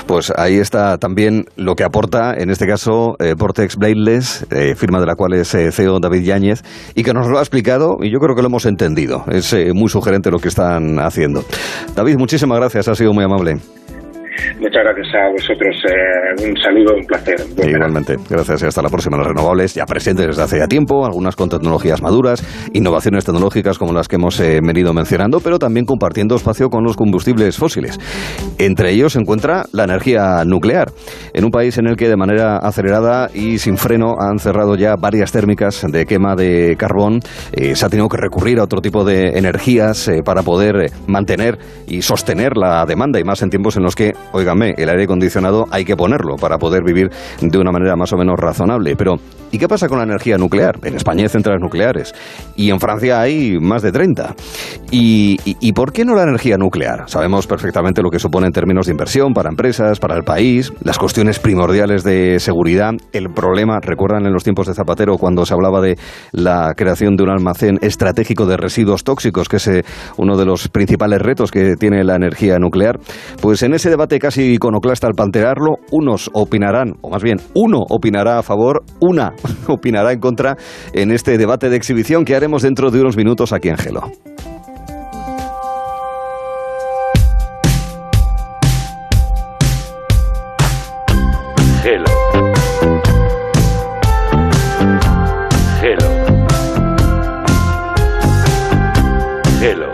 [0.08, 5.00] Pues ahí está también lo que aporta, en este caso, eh, Vortex Bladeless, eh, firma
[5.00, 6.64] de la cual es eh, CEO David Yáñez,
[6.96, 9.24] y que nos lo ha explicado y yo creo que lo hemos entendido.
[9.32, 11.44] Es muy sugerente lo que están haciendo.
[11.96, 13.60] David, muchísimas gracias, ha sido muy amable.
[14.60, 15.76] Muchas gracias a vosotros.
[15.90, 17.36] Eh, un saludo, un placer.
[17.68, 18.16] Igualmente.
[18.30, 19.18] Gracias y hasta la próxima.
[19.18, 22.42] Las renovables ya presentes desde hace ya tiempo, algunas con tecnologías maduras,
[22.74, 26.96] innovaciones tecnológicas como las que hemos eh, venido mencionando, pero también compartiendo espacio con los
[26.96, 28.00] combustibles fósiles.
[28.58, 30.92] Entre ellos se encuentra la energía nuclear.
[31.34, 34.96] En un país en el que de manera acelerada y sin freno han cerrado ya
[34.96, 37.20] varias térmicas de quema de carbón,
[37.52, 42.02] eh, se ha tenido que recurrir a otro tipo de energías para poder mantener y
[42.02, 45.86] sostener la demanda y más en tiempos en los que óigame, el aire acondicionado hay
[45.86, 47.10] que ponerlo para poder vivir
[47.42, 48.96] de una manera más o menos razonable.
[48.96, 49.16] Pero,
[49.52, 50.80] ¿y qué pasa con la energía nuclear?
[50.84, 52.14] En España hay centrales nucleares
[52.56, 54.36] y en Francia hay más de 30.
[54.92, 57.06] ¿Y, por qué no la energía nuclear?
[57.08, 60.98] Sabemos perfectamente lo que supone en términos de inversión para empresas, para el país, las
[60.98, 65.82] cuestiones primordiales de seguridad, el problema, recuerdan en los tiempos de Zapatero cuando se hablaba
[65.82, 65.98] de
[66.32, 69.84] la creación de un almacén estratégico de residuos tóxicos, que es eh,
[70.18, 73.00] uno de los principales retos que tiene la energía nuclear.
[73.42, 75.78] Pues en ese debate casi iconoclasta al pantearlo.
[75.92, 79.34] Unos opinarán, o más bien, uno opinará a favor, una
[79.68, 80.58] opinará en contra
[80.94, 84.12] en este debate de exhibición que haremos dentro de unos minutos aquí en Gelo.
[91.82, 92.06] Gelo.
[99.60, 99.90] Gelo.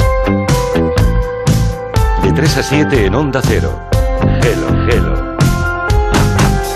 [2.24, 3.97] De 3 a 7 en Onda Cero.
[4.22, 5.38] Hello, hello.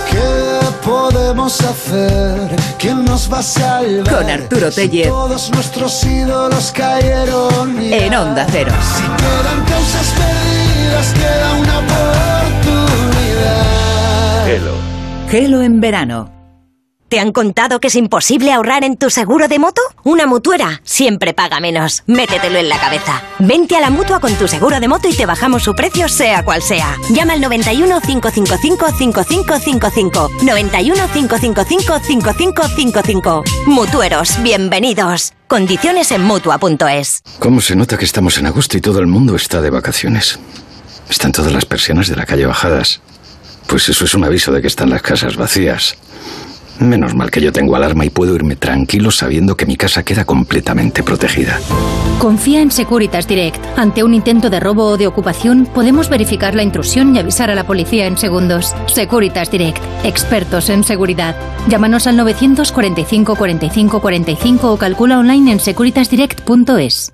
[0.09, 2.49] ¿Qué podemos hacer?
[2.77, 4.13] ¿Quién nos va a salvar?
[4.15, 5.07] Con Arturo Tellez.
[5.07, 7.77] Todos nuestros ídolos cayeron.
[7.79, 8.71] En Onda Cero.
[8.95, 14.49] Si quedan causas perdidas, queda una oportunidad.
[14.49, 14.73] Hello.
[15.29, 16.40] Gelo en verano.
[17.11, 19.81] ¿Te han contado que es imposible ahorrar en tu seguro de moto?
[20.05, 22.03] Una mutuera siempre paga menos.
[22.07, 23.21] Métetelo en la cabeza.
[23.37, 26.45] Vente a la mutua con tu seguro de moto y te bajamos su precio, sea
[26.45, 26.95] cual sea.
[27.09, 30.29] Llama al 91 555 5555.
[30.41, 33.43] 91 555 5555.
[33.65, 35.33] Mutueros, bienvenidos.
[35.49, 37.23] Condiciones en mutua.es.
[37.39, 40.39] ¿Cómo se nota que estamos en agosto y todo el mundo está de vacaciones?
[41.09, 43.01] Están todas las persianas de la calle bajadas.
[43.67, 45.97] Pues eso es un aviso de que están las casas vacías.
[46.81, 50.25] Menos mal que yo tengo alarma y puedo irme tranquilo sabiendo que mi casa queda
[50.25, 51.59] completamente protegida.
[52.17, 53.63] Confía en Securitas Direct.
[53.77, 57.55] Ante un intento de robo o de ocupación, podemos verificar la intrusión y avisar a
[57.55, 58.75] la policía en segundos.
[58.87, 59.81] Securitas Direct.
[60.03, 61.35] Expertos en seguridad.
[61.67, 67.13] Llámanos al 945 45 45 o calcula online en securitasdirect.es.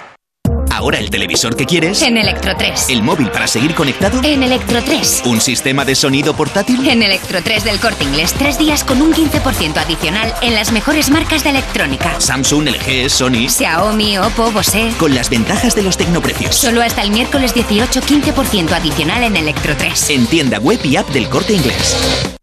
[0.71, 2.01] Ahora el televisor que quieres.
[2.01, 2.89] En Electro 3.
[2.89, 4.21] El móvil para seguir conectado.
[4.23, 5.23] En Electro 3.
[5.25, 6.87] Un sistema de sonido portátil.
[6.87, 8.33] En Electro 3 del Corte Inglés.
[8.33, 12.19] Tres días con un 15% adicional en las mejores marcas de electrónica.
[12.19, 13.49] Samsung, LG, Sony.
[13.49, 14.91] Xiaomi, Oppo, Bose.
[14.97, 16.55] Con las ventajas de los tecnoprecios.
[16.55, 20.09] Solo hasta el miércoles 18, 15% adicional en Electro 3.
[20.11, 22.40] En tienda web y app del Corte Inglés.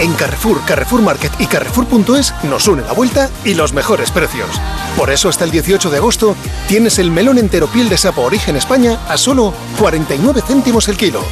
[0.00, 4.48] En Carrefour, Carrefour Market y Carrefour.es nos une la vuelta y los mejores precios.
[4.96, 6.36] Por eso hasta el 18 de agosto
[6.68, 11.22] tienes el melón entero piel de sapo origen España a solo 49 céntimos el kilo.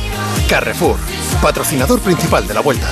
[0.50, 0.96] Carrefour,
[1.40, 2.88] patrocinador principal de la vuelta.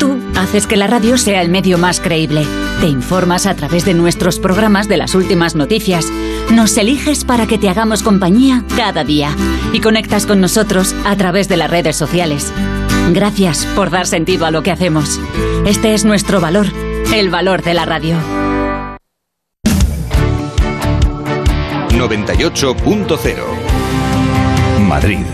[0.00, 2.44] Tú haces que la radio sea el medio más creíble.
[2.80, 6.06] Te informas a través de nuestros programas de las últimas noticias.
[6.50, 9.36] Nos eliges para que te hagamos compañía cada día.
[9.72, 12.52] Y conectas con nosotros a través de las redes sociales.
[13.10, 15.18] Gracias por dar sentido a lo que hacemos.
[15.66, 16.66] Este es nuestro valor,
[17.14, 18.16] el valor de la radio.
[21.90, 23.68] 98.0
[24.80, 25.24] Madrid.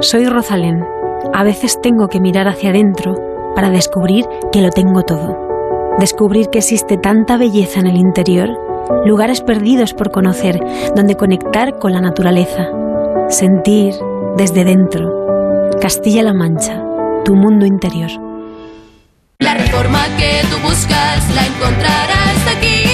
[0.00, 0.84] Soy Rosalén.
[1.32, 3.14] A veces tengo que mirar hacia adentro
[3.54, 5.94] para descubrir que lo tengo todo.
[5.98, 8.50] Descubrir que existe tanta belleza en el interior,
[9.04, 10.60] lugares perdidos por conocer,
[10.94, 12.68] donde conectar con la naturaleza.
[13.28, 13.94] Sentir
[14.36, 15.70] desde dentro.
[15.80, 16.82] Castilla-La Mancha,
[17.24, 18.10] tu mundo interior.
[19.38, 22.84] La reforma que tú buscas la encontrarás aquí.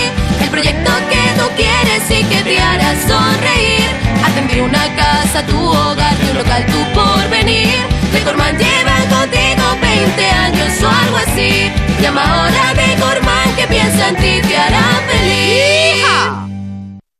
[0.43, 3.89] El proyecto que tú quieres y que te hará sonreír.
[4.25, 7.77] Atender una casa, tu hogar, tu local, tu porvenir.
[8.13, 11.71] Decorman lleva contigo 20 años o algo así.
[12.01, 15.68] Llama ahora a Decorman que piensa en ti, te hará feliz.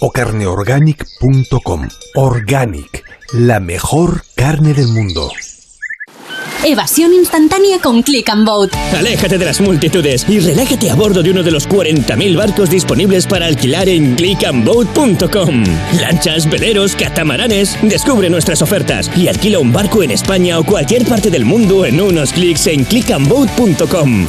[0.00, 1.88] o carneorganic.com.
[2.14, 5.30] Organic, la mejor carne del mundo.
[6.64, 8.74] Evasión instantánea con Click and Boat.
[8.92, 13.26] Aléjate de las multitudes y relájate a bordo de uno de los 40.000 barcos disponibles
[13.26, 15.64] para alquilar en clickandboat.com.
[16.00, 17.78] Lanchas, veleros, catamaranes.
[17.82, 22.00] Descubre nuestras ofertas y alquila un barco en España o cualquier parte del mundo en
[22.00, 24.26] unos clics en clickandboat.com.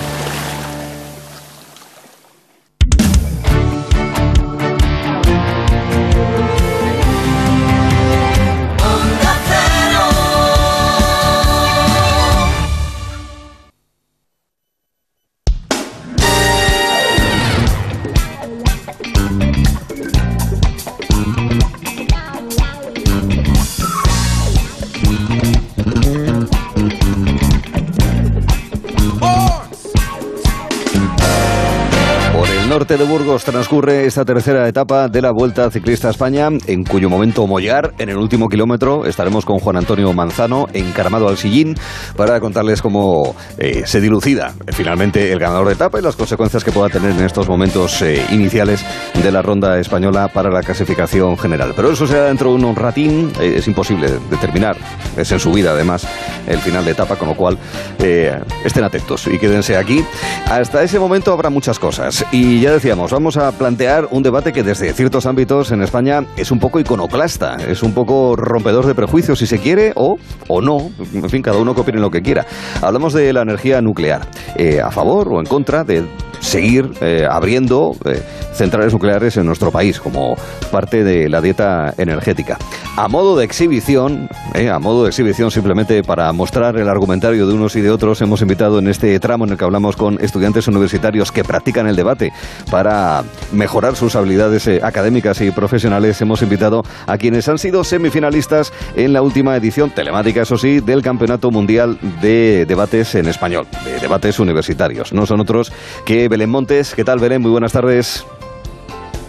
[33.49, 37.45] de Burgos transcurre esta tercera etapa de la Vuelta Ciclista a España, en cuyo momento
[37.45, 41.75] Mollar, en el último kilómetro, estaremos con Juan Antonio Manzano encaramado al sillín
[42.15, 46.63] para contarles cómo eh, se dilucida eh, finalmente el ganador de etapa y las consecuencias
[46.63, 51.37] que pueda tener en estos momentos eh, iniciales de la ronda española para la clasificación
[51.37, 51.73] general.
[51.75, 54.77] Pero eso será dentro de un ratín, eh, es imposible determinar,
[55.15, 56.07] es en su vida además
[56.47, 57.59] el final de etapa, con lo cual
[57.99, 60.03] eh, estén atentos y quédense aquí.
[60.49, 64.63] Hasta ese momento habrá muchas cosas y ya decíamos, vamos a plantear un debate que
[64.63, 69.37] desde ciertos ámbitos en España es un poco iconoclasta, es un poco rompedor de prejuicios
[69.37, 70.17] si se quiere o,
[70.47, 72.47] o no, en fin, cada uno que opine lo que quiera.
[72.81, 74.21] Hablamos de la energía nuclear,
[74.55, 76.03] eh, a favor o en contra de
[76.39, 78.21] seguir eh, abriendo eh,
[78.53, 80.35] centrales nucleares en nuestro país como
[80.71, 82.57] parte de la dieta energética.
[82.97, 87.53] A modo de exhibición, eh, a modo de exhibición simplemente para mostrar el argumentario de
[87.53, 90.67] unos y de otros, hemos invitado en este tramo en el que hablamos con estudiantes
[90.67, 92.33] universitarios que practican el debate
[92.69, 93.23] para
[93.53, 99.13] mejorar sus habilidades eh, académicas y profesionales, hemos invitado a quienes han sido semifinalistas en
[99.13, 104.39] la última edición telemática, eso sí, del Campeonato Mundial de Debates en Español, de debates
[104.39, 105.13] universitarios.
[105.13, 105.71] No son otros
[106.05, 106.95] que Belén Montes.
[106.95, 107.41] ¿Qué tal, Belén?
[107.41, 108.25] Muy buenas tardes.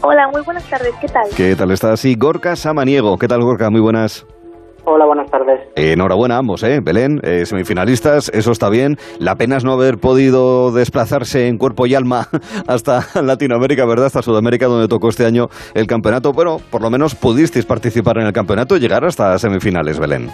[0.02, 1.24] Hola, muy buenas tardes, ¿qué tal?
[1.36, 2.04] ¿Qué tal estás?
[2.04, 3.18] Y Gorka Samaniego.
[3.18, 3.70] ¿Qué tal, Gorka?
[3.70, 4.26] Muy buenas.
[4.84, 5.60] Hola, buenas tardes.
[5.76, 6.80] enhorabuena a ambos, ¿eh?
[6.82, 8.96] Belén, eh, semifinalistas, eso está bien.
[9.18, 12.28] La pena es no haber podido desplazarse en cuerpo y alma
[12.66, 14.06] hasta Latinoamérica, ¿verdad?
[14.06, 16.32] Hasta Sudamérica, donde tocó este año el campeonato.
[16.32, 20.30] Bueno, por lo menos pudisteis participar en el campeonato y llegar hasta semifinales, Belén.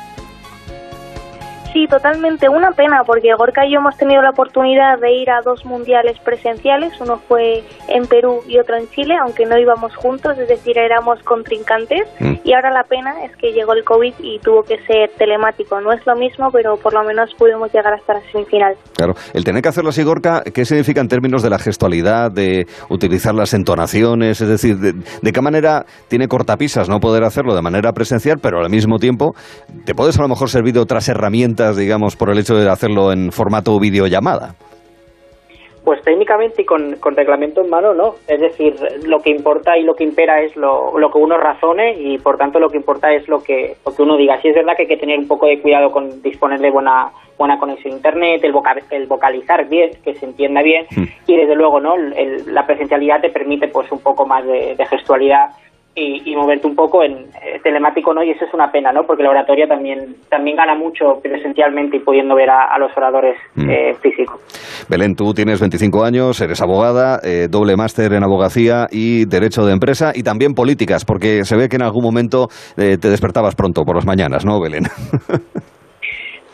[1.76, 2.48] Sí, totalmente.
[2.48, 6.18] Una pena porque Gorka y yo hemos tenido la oportunidad de ir a dos mundiales
[6.20, 6.98] presenciales.
[7.02, 11.22] Uno fue en Perú y otro en Chile, aunque no íbamos juntos, es decir, éramos
[11.22, 12.08] contrincantes.
[12.44, 15.78] Y ahora la pena es que llegó el COVID y tuvo que ser telemático.
[15.82, 18.74] No es lo mismo, pero por lo menos pudimos llegar hasta la semifinal.
[18.96, 22.64] Claro, el tener que hacerlo así, Gorka, ¿qué significa en términos de la gestualidad, de
[22.88, 24.40] utilizar las entonaciones?
[24.40, 28.60] Es decir, de, de qué manera tiene cortapisas no poder hacerlo de manera presencial, pero
[28.60, 29.34] al mismo tiempo
[29.84, 33.12] te puedes a lo mejor servir de otras herramientas digamos, por el hecho de hacerlo
[33.12, 34.54] en formato videollamada?
[35.86, 38.16] Pues técnicamente y con, con, reglamento en mano no.
[38.26, 38.74] Es decir,
[39.04, 42.36] lo que importa y lo que impera es lo, lo, que uno razone y por
[42.36, 44.40] tanto lo que importa es lo que, lo que uno diga.
[44.42, 47.12] Sí es verdad que hay que tener un poco de cuidado con disponer de buena,
[47.38, 51.04] buena conexión a internet, el, vocal, el vocalizar bien, que se entienda bien mm.
[51.28, 54.86] y desde luego no el, la presencialidad te permite pues un poco más de, de
[54.86, 55.50] gestualidad
[55.96, 58.22] y, y, moverte un poco en eh, telemático, ¿no?
[58.22, 59.04] Y eso es una pena, ¿no?
[59.04, 63.36] Porque la oratoria también también gana mucho presencialmente y pudiendo ver a, a los oradores
[63.54, 63.70] mm.
[63.70, 64.38] eh, físicos.
[64.88, 69.72] Belén, tú tienes 25 años, eres abogada, eh, doble máster en abogacía y derecho de
[69.72, 73.84] empresa y también políticas, porque se ve que en algún momento eh, te despertabas pronto
[73.84, 74.84] por las mañanas, ¿no, Belén?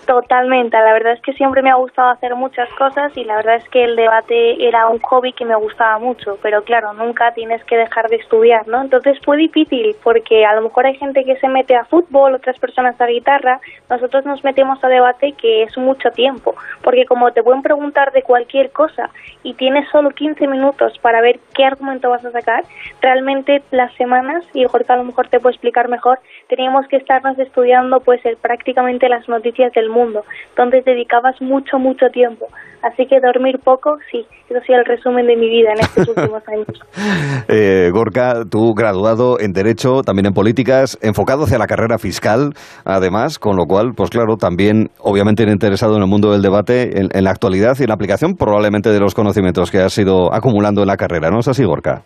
[0.07, 3.55] Totalmente, la verdad es que siempre me ha gustado hacer muchas cosas y la verdad
[3.57, 7.62] es que el debate era un hobby que me gustaba mucho, pero claro, nunca tienes
[7.65, 8.83] que dejar de estudiar, ¿no?
[8.83, 12.59] Entonces fue difícil porque a lo mejor hay gente que se mete a fútbol, otras
[12.59, 17.45] personas a guitarra, nosotros nos metemos a debate que es mucho tiempo, porque como te
[17.45, 19.09] pueden preguntar de cualquier cosa
[19.45, 22.65] y tienes solo 15 minutos para ver qué argumento vas a sacar,
[23.01, 26.19] realmente las semanas, y Jorge a lo mejor te puede explicar mejor,
[26.55, 30.23] teníamos que estarnos estudiando pues el, prácticamente las noticias del mundo,
[30.55, 32.47] donde dedicabas mucho, mucho tiempo.
[32.83, 36.43] Así que dormir poco, sí, eso sí el resumen de mi vida en estos últimos
[36.49, 37.47] años.
[37.49, 42.53] eh, Gorka, tú graduado en Derecho, también en Políticas, enfocado hacia la carrera fiscal,
[42.85, 47.09] además, con lo cual, pues claro, también obviamente interesado en el mundo del debate, en,
[47.12, 50.83] en la actualidad y en la aplicación probablemente de los conocimientos que has ido acumulando
[50.83, 52.03] en la carrera, ¿no es así, Gorka?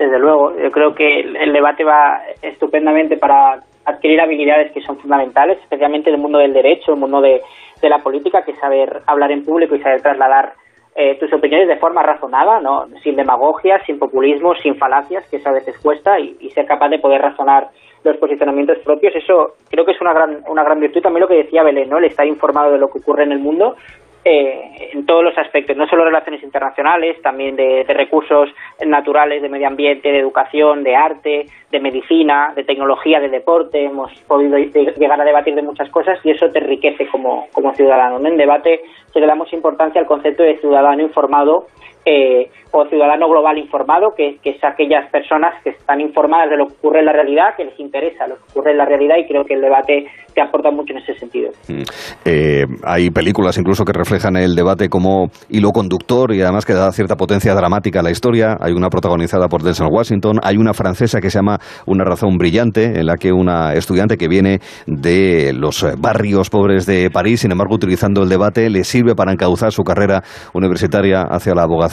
[0.00, 5.58] Desde luego, yo creo que el debate va estupendamente para adquirir habilidades que son fundamentales,
[5.58, 7.42] especialmente en el mundo del derecho, en el mundo de,
[7.82, 10.54] la política, que es saber hablar en público y saber trasladar
[10.94, 12.86] eh, tus opiniones de forma razonada, ¿no?
[13.02, 16.98] sin demagogia, sin populismo, sin falacias, que a veces cuesta, y, y, ser capaz de
[16.98, 17.68] poder razonar
[18.02, 19.14] los posicionamientos propios.
[19.14, 21.02] Eso creo que es una gran, una gran virtud.
[21.02, 21.98] También lo que decía Belén, ¿no?
[21.98, 23.76] el estar informado de lo que ocurre en el mundo
[24.24, 28.50] eh, en todos los aspectos, no solo relaciones internacionales, también de, de, recursos
[28.84, 33.84] naturales, de medio ambiente, de educación, de arte, de medicina, de tecnología, de deporte.
[33.84, 38.18] Hemos podido llegar a debatir de muchas cosas y eso te enriquece como, como ciudadano.
[38.18, 38.28] ¿no?
[38.28, 41.66] En debate se le damos importancia al concepto de ciudadano informado
[42.04, 46.74] eh, o ciudadano global informado, que, es aquellas personas que están informadas de lo que
[46.74, 49.44] ocurre en la realidad, que les interesa lo que ocurre en la realidad y creo
[49.44, 51.50] que el debate te aportan mucho en ese sentido.
[51.68, 51.82] Mm.
[52.24, 56.92] Eh, hay películas incluso que reflejan el debate como hilo conductor y además que da
[56.92, 58.56] cierta potencia dramática a la historia.
[58.60, 63.00] Hay una protagonizada por Denzel Washington, hay una francesa que se llama Una razón brillante,
[63.00, 67.74] en la que una estudiante que viene de los barrios pobres de París, sin embargo,
[67.74, 70.22] utilizando el debate, le sirve para encauzar su carrera
[70.54, 71.89] universitaria hacia la abogacía.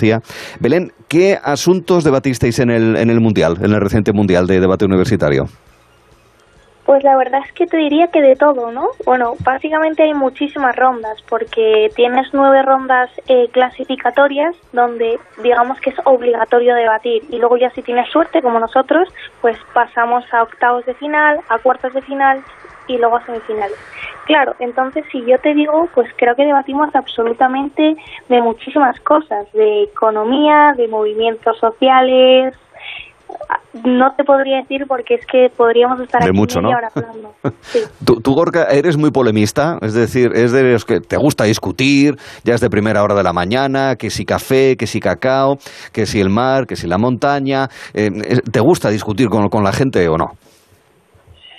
[0.59, 4.85] Belén, ¿qué asuntos debatisteis en el, en el Mundial, en el reciente Mundial de Debate
[4.85, 5.47] Universitario?
[6.87, 8.91] Pues la verdad es que te diría que de todo, ¿no?
[9.05, 15.97] Bueno, básicamente hay muchísimas rondas, porque tienes nueve rondas eh, clasificatorias donde digamos que es
[16.05, 19.09] obligatorio debatir y luego ya si tienes suerte, como nosotros,
[19.41, 22.41] pues pasamos a octavos de final, a cuartos de final
[22.87, 23.77] y luego a semifinales.
[24.25, 27.95] Claro, entonces si yo te digo, pues creo que debatimos absolutamente
[28.27, 32.53] de muchísimas cosas, de economía, de movimientos sociales,
[33.85, 36.77] no te podría decir porque es que podríamos estar de aquí mucho, media ¿no?
[36.77, 37.33] hora hablando.
[37.61, 37.79] Sí.
[38.05, 42.15] ¿Tú, tú, Gorka, eres muy polemista, es decir, es de los que te gusta discutir,
[42.43, 45.57] ya es de primera hora de la mañana, que si café, que si cacao,
[45.91, 47.67] que si el mar, que si la montaña.
[47.93, 48.09] Eh,
[48.51, 50.25] ¿Te gusta discutir con, con la gente o no?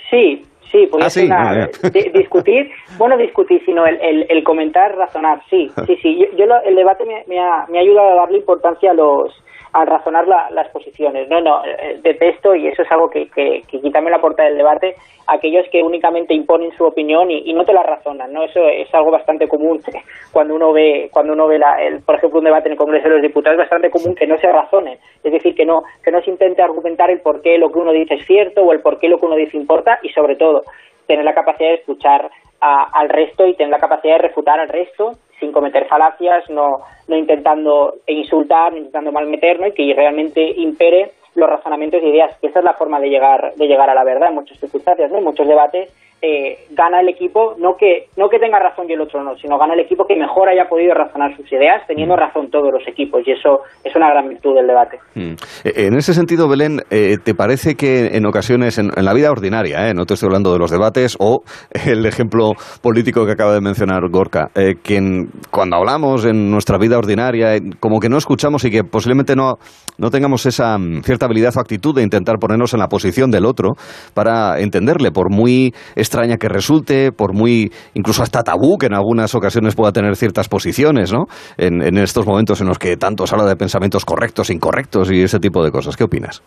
[0.09, 4.95] Sí, sí, porque Ah, sí, una- di- discutir, bueno, discutir, sino el, el, el comentar,
[4.95, 6.17] razonar, sí, sí, sí.
[6.19, 8.93] Yo, yo lo- el debate me, me, ha, me ha ayudado a darle importancia a
[8.93, 9.33] los
[9.73, 11.27] a razonar la- las posiciones.
[11.29, 14.57] No, no, eh, detesto, y eso es algo que, que, que quítame la puerta del
[14.57, 14.95] debate,
[15.27, 18.43] aquellos que únicamente imponen su opinión y, y no te la razonan, ¿no?
[18.43, 19.79] Eso es algo bastante común
[20.31, 23.07] cuando uno ve, cuando uno ve la, el, por ejemplo, un debate en el Congreso
[23.07, 24.97] de los Diputados, es bastante común que no se razonen.
[25.23, 27.91] Es decir, que no, que no se intente argumentar el por qué lo que uno
[27.91, 30.63] dice es cierto o el por qué lo que uno dice importa y sobre todo
[31.07, 32.29] tener la capacidad de escuchar
[32.61, 36.81] a- al resto y tener la capacidad de refutar al resto sin cometer falacias, no,
[37.07, 42.37] no intentando insultar, no intentando malmeter, y que realmente impere los razonamientos y ideas.
[42.39, 45.11] Que esa es la forma de llegar, de llegar a la verdad en muchas circunstancias,
[45.11, 45.17] ¿no?
[45.17, 45.91] en muchos debates.
[46.21, 49.57] Eh, gana el equipo, no que, no que tenga razón y el otro no, sino
[49.57, 53.21] gana el equipo que mejor haya podido razonar sus ideas, teniendo razón todos los equipos,
[53.25, 54.99] y eso es una gran virtud del debate.
[55.15, 55.33] Mm.
[55.63, 59.31] Eh, En ese sentido, Belén, eh, ¿te parece que en ocasiones, en, en la vida
[59.31, 61.41] ordinaria, eh, no te estoy hablando de los debates o
[61.87, 62.51] el ejemplo
[62.81, 64.49] político que acaba de mencionar Gorka,
[64.83, 69.35] que en- cuando hablamos en nuestra vida ordinaria, como que no escuchamos y que posiblemente
[69.35, 69.55] no,
[69.97, 73.45] no tengamos esa mm, cierta habilidad o actitud de intentar ponernos en la posición del
[73.45, 73.73] otro
[74.13, 75.73] para entenderle, por muy
[76.09, 80.49] extraña que resulte, por muy incluso hasta tabú que en algunas ocasiones pueda tener ciertas
[80.49, 81.27] posiciones, ¿no?
[81.57, 85.21] En, en estos momentos en los que tanto se habla de pensamientos correctos, incorrectos y
[85.21, 85.95] ese tipo de cosas.
[85.95, 86.41] ¿Qué opinas?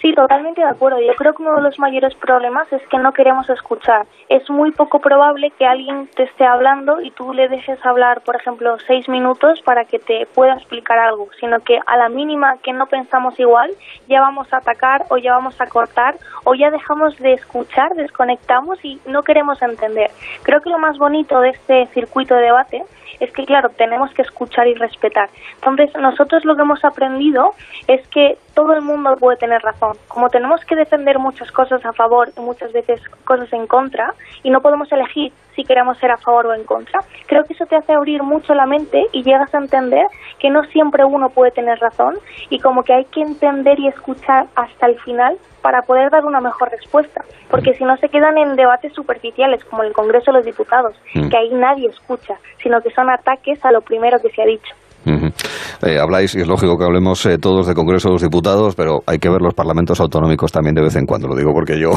[0.00, 0.98] Sí, totalmente de acuerdo.
[1.00, 4.06] Yo creo que uno de los mayores problemas es que no queremos escuchar.
[4.30, 8.36] Es muy poco probable que alguien te esté hablando y tú le dejes hablar, por
[8.36, 12.72] ejemplo, seis minutos para que te pueda explicar algo, sino que a la mínima que
[12.72, 13.70] no pensamos igual,
[14.08, 18.82] ya vamos a atacar o ya vamos a cortar o ya dejamos de escuchar, desconectamos
[18.82, 20.10] y no queremos entender.
[20.44, 22.84] Creo que lo más bonito de este circuito de debate
[23.20, 25.28] es que, claro, tenemos que escuchar y respetar.
[25.56, 27.52] Entonces, nosotros lo que hemos aprendido
[27.86, 29.96] es que todo el mundo puede tener razón.
[30.06, 34.50] Como tenemos que defender muchas cosas a favor y muchas veces cosas en contra, y
[34.50, 37.76] no podemos elegir si queremos ser a favor o en contra, creo que eso te
[37.76, 40.06] hace abrir mucho la mente y llegas a entender
[40.38, 42.18] que no siempre uno puede tener razón
[42.50, 46.40] y como que hay que entender y escuchar hasta el final para poder dar una
[46.40, 47.24] mejor respuesta.
[47.50, 51.30] Porque si no se quedan en debates superficiales, como el Congreso de los Diputados, Mm.
[51.30, 54.74] que ahí nadie escucha, sino que son ataques a lo primero que se ha dicho.
[55.06, 59.00] Eh, habláis, y es lógico que hablemos eh, todos de Congreso de los Diputados, pero
[59.06, 61.28] hay que ver los parlamentos autonómicos también de vez en cuando.
[61.28, 61.92] Lo digo porque yo,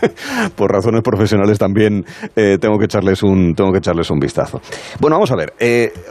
[0.56, 2.04] por razones profesionales, también
[2.36, 4.60] eh, tengo, que echarles un, tengo que echarles un vistazo.
[5.00, 5.52] Bueno, vamos a ver.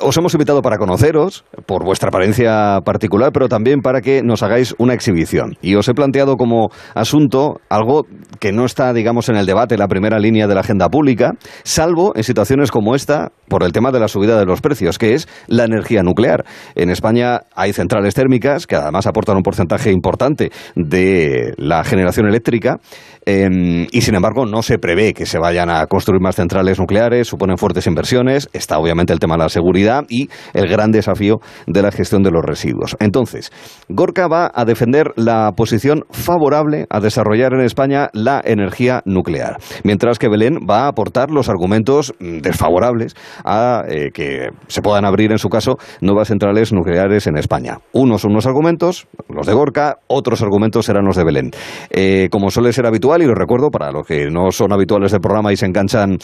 [0.02, 4.76] os hemos invitado para conoceros, por vuestra apariencia particular, pero también para que nos hagáis
[4.78, 5.56] una exhibición.
[5.62, 8.06] Y os he planteado como asunto algo
[8.40, 12.14] que no está, digamos, en el debate, la primera línea de la agenda pública, salvo
[12.16, 15.28] en situaciones como esta, por el tema de la subida de los precios, que es
[15.48, 16.33] la energía nuclear.
[16.76, 22.80] En España hay centrales térmicas que además aportan un porcentaje importante de la generación eléctrica
[23.26, 27.28] eh, y sin embargo no se prevé que se vayan a construir más centrales nucleares,
[27.28, 31.82] suponen fuertes inversiones, está obviamente el tema de la seguridad y el gran desafío de
[31.82, 32.96] la gestión de los residuos.
[33.00, 33.52] Entonces,
[33.90, 40.20] Gorka va a defender la posición favorable a desarrollar en España la energía nuclear, mientras
[40.20, 45.32] que Belén va a aportar los argumentos mm, desfavorables a eh, que se puedan abrir,
[45.32, 47.80] en su caso, nuevas centrales nucleares en España.
[47.92, 51.52] Unos son unos argumentos, los de Gorka, otros argumentos serán los de Belén.
[51.90, 55.22] Eh, como suele ser habitual, y lo recuerdo para los que no son habituales del
[55.22, 56.18] programa y se enganchan,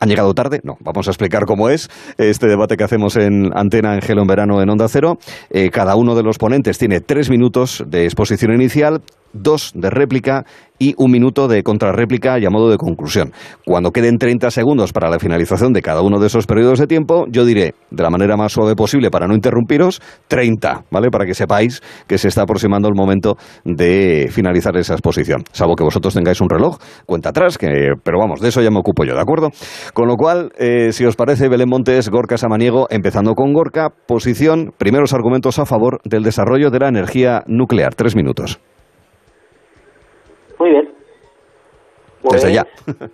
[0.00, 1.88] han llegado tarde, no, vamos a explicar cómo es
[2.18, 5.18] este debate que hacemos en Antena Angelo en verano en Onda Cero.
[5.50, 9.02] Eh, cada uno de los ponentes tiene tres minutos de exposición inicial
[9.32, 10.44] dos de réplica
[10.82, 13.32] y un minuto de contrarréplica y a modo de conclusión.
[13.64, 17.26] Cuando queden 30 segundos para la finalización de cada uno de esos periodos de tiempo,
[17.30, 21.10] yo diré, de la manera más suave posible para no interrumpiros, 30, ¿vale?
[21.10, 25.44] Para que sepáis que se está aproximando el momento de finalizar esa exposición.
[25.52, 28.80] Salvo que vosotros tengáis un reloj, cuenta atrás, que, pero vamos, de eso ya me
[28.80, 29.50] ocupo yo, ¿de acuerdo?
[29.94, 34.72] Con lo cual, eh, si os parece, Belén Montes, Gorka Samaniego, empezando con Gorka, posición,
[34.76, 37.94] primeros argumentos a favor del desarrollo de la energía nuclear.
[37.94, 38.58] Tres minutos.
[40.62, 40.88] Muy bien.
[42.22, 42.66] Desde Pues, ya.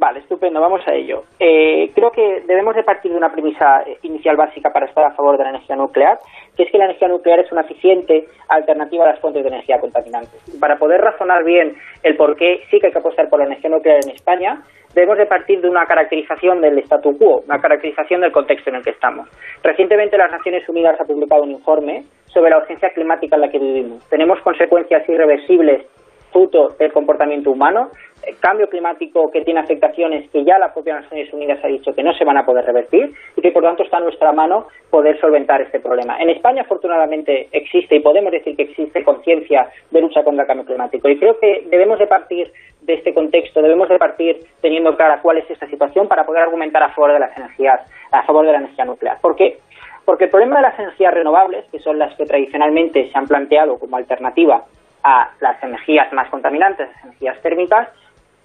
[0.00, 1.22] Vale, estupendo, vamos a ello.
[1.38, 5.12] Eh, creo que debemos de partir de una premisa eh, inicial básica para estar a
[5.12, 6.18] favor de la energía nuclear,
[6.56, 9.78] que es que la energía nuclear es una eficiente alternativa a las fuentes de energía
[9.78, 10.40] contaminantes.
[10.58, 13.70] Para poder razonar bien el por qué sí que hay que apostar por la energía
[13.70, 14.62] nuclear en España,
[14.94, 18.82] debemos de partir de una caracterización del statu quo, una caracterización del contexto en el
[18.82, 19.28] que estamos.
[19.62, 23.58] Recientemente las Naciones Unidas ha publicado un informe sobre la urgencia climática en la que
[23.58, 24.04] vivimos.
[24.08, 25.86] Tenemos consecuencias irreversibles
[26.32, 27.90] fruto del comportamiento humano,
[28.26, 32.02] el cambio climático que tiene afectaciones que ya la propia Naciones Unidas ha dicho que
[32.02, 35.18] no se van a poder revertir y que por tanto está en nuestra mano poder
[35.20, 36.20] solventar este problema.
[36.20, 40.66] En España afortunadamente existe y podemos decir que existe conciencia de lucha contra el cambio
[40.66, 42.52] climático y creo que debemos de partir
[42.82, 46.82] de este contexto, debemos de partir teniendo clara cuál es esta situación para poder argumentar
[46.82, 49.18] a favor de las energías, a favor de la energía nuclear.
[49.20, 49.58] ¿Por qué?
[50.04, 53.78] Porque el problema de las energías renovables, que son las que tradicionalmente se han planteado
[53.78, 54.64] como alternativa
[55.02, 57.88] a las energías más contaminantes, las energías térmicas,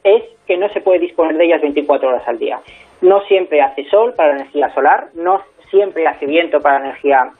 [0.03, 2.59] es que no se puede disponer de ellas 24 horas al día.
[3.01, 7.31] No siempre hace sol para la energía solar, no siempre hace viento para la energía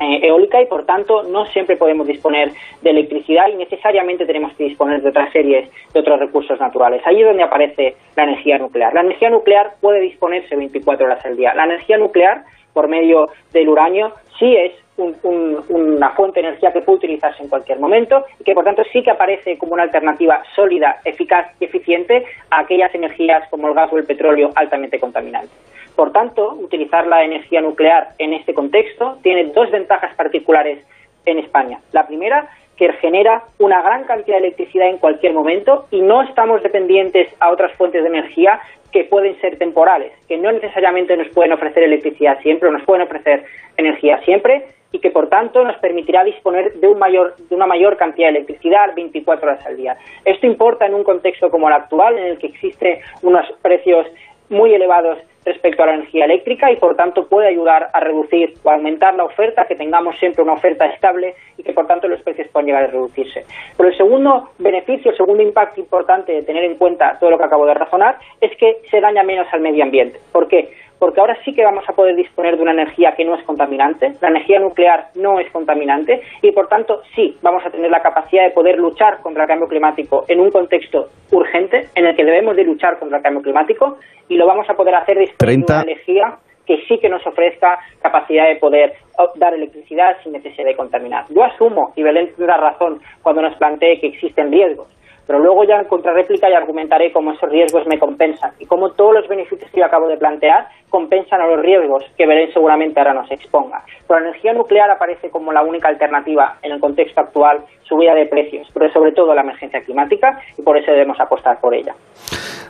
[0.00, 4.64] eh, eólica y por tanto no siempre podemos disponer de electricidad y necesariamente tenemos que
[4.64, 7.00] disponer de otras series de otros recursos naturales.
[7.06, 8.92] Ahí es donde aparece la energía nuclear.
[8.92, 11.54] La energía nuclear puede disponerse 24 horas al día.
[11.54, 16.72] La energía nuclear, por medio del uranio, sí es un- un- una fuente de energía
[16.72, 19.82] que puede utilizarse en cualquier momento y que por tanto sí que aparece como una
[19.82, 25.00] alternativa sólida, eficaz y eficiente a aquellas energías como el gas o el petróleo altamente
[25.00, 25.50] contaminantes.
[25.96, 30.84] Por tanto, utilizar la energía nuclear en este contexto tiene dos ventajas particulares
[31.26, 31.78] en España.
[31.92, 36.62] La primera, que genera una gran cantidad de electricidad en cualquier momento y no estamos
[36.64, 38.60] dependientes a otras fuentes de energía
[38.94, 43.02] que pueden ser temporales, que no necesariamente nos pueden ofrecer electricidad siempre o nos pueden
[43.02, 43.42] ofrecer
[43.76, 47.96] energía siempre y que por tanto nos permitirá disponer de, un mayor, de una mayor
[47.96, 49.96] cantidad de electricidad 24 horas al día.
[50.24, 54.06] Esto importa en un contexto como el actual, en el que existen unos precios
[54.48, 58.70] muy elevados respecto a la energía eléctrica y por tanto puede ayudar a reducir o
[58.70, 62.48] aumentar la oferta, que tengamos siempre una oferta estable y que por tanto los precios
[62.48, 63.44] puedan llegar a reducirse.
[63.76, 67.44] Pero el segundo beneficio, el segundo impacto importante de tener en cuenta todo lo que
[67.44, 70.18] acabo de razonar es que se daña menos al medio ambiente.
[70.32, 70.70] ¿Por qué?
[70.98, 74.12] Porque ahora sí que vamos a poder disponer de una energía que no es contaminante,
[74.20, 78.44] la energía nuclear no es contaminante y por tanto sí vamos a tener la capacidad
[78.44, 82.56] de poder luchar contra el cambio climático en un contexto urgente en el que debemos
[82.56, 85.72] de luchar contra el cambio climático y lo vamos a poder hacer 30.
[85.72, 88.94] una energía que sí que nos ofrezca capacidad de poder
[89.36, 91.26] dar electricidad sin necesidad de contaminar.
[91.28, 94.88] Yo asumo, y Belén tendrá razón cuando nos plantee que existen riesgos,
[95.26, 99.14] pero luego ya en contrarréplica y argumentaré cómo esos riesgos me compensan y cómo todos
[99.14, 103.14] los beneficios que yo acabo de plantear compensan a los riesgos que Belén seguramente ahora
[103.14, 103.82] nos exponga.
[104.06, 108.26] Pero la energía nuclear aparece como la única alternativa en el contexto actual, subida de
[108.26, 111.94] precios, pero sobre todo la emergencia climática y por eso debemos apostar por ella.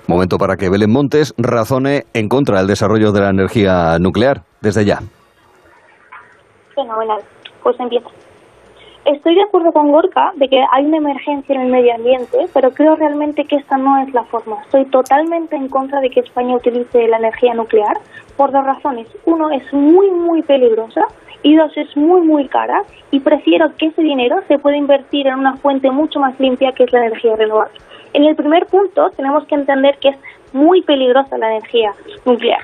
[0.07, 4.43] Momento para que Belén Montes razone en contra del desarrollo de la energía nuclear.
[4.61, 5.01] Desde ya.
[6.75, 7.21] Fenomenal.
[7.63, 8.09] Pues empieza.
[9.07, 12.71] Estoy de acuerdo con Gorka de que hay una emergencia en el medio ambiente, pero
[12.71, 14.57] creo realmente que esta no es la forma.
[14.65, 17.99] Estoy totalmente en contra de que España utilice la energía nuclear
[18.37, 19.07] por dos razones.
[19.27, 21.03] Uno, es muy, muy peligrosa
[21.43, 25.35] y dos, es muy, muy cara y prefiero que ese dinero se pueda invertir en
[25.35, 27.79] una fuente mucho más limpia que es la energía renovable.
[28.15, 30.17] En el primer punto, tenemos que entender que es
[30.53, 31.93] muy peligrosa la energía
[32.25, 32.61] nuclear.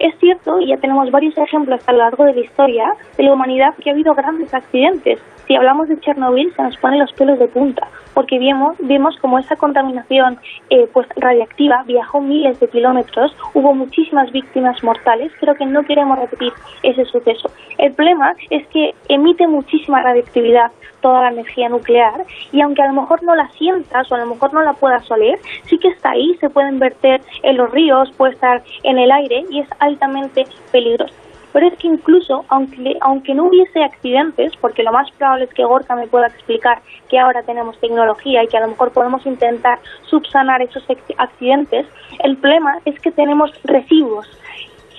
[0.00, 3.32] Es cierto, y ya tenemos varios ejemplos a lo largo de la historia de la
[3.32, 5.20] humanidad, que ha habido grandes accidentes.
[5.48, 9.38] Si hablamos de Chernobyl, se nos ponen los pelos de punta, porque vimos, vimos como
[9.38, 10.38] esa contaminación
[10.68, 16.18] eh, pues radiactiva viajó miles de kilómetros, hubo muchísimas víctimas mortales, creo que no queremos
[16.18, 17.50] repetir ese suceso.
[17.78, 20.70] El problema es que emite muchísima radiactividad
[21.00, 24.26] toda la energía nuclear y aunque a lo mejor no la sientas o a lo
[24.26, 28.12] mejor no la puedas oler, sí que está ahí, se pueden verter en los ríos,
[28.18, 31.14] puede estar en el aire y es altamente peligroso.
[31.52, 35.64] Pero es que incluso, aunque, aunque no hubiese accidentes, porque lo más probable es que
[35.64, 39.78] Gorka me pueda explicar que ahora tenemos tecnología y que a lo mejor podemos intentar
[40.02, 40.84] subsanar esos
[41.16, 41.86] accidentes,
[42.22, 44.26] el problema es que tenemos residuos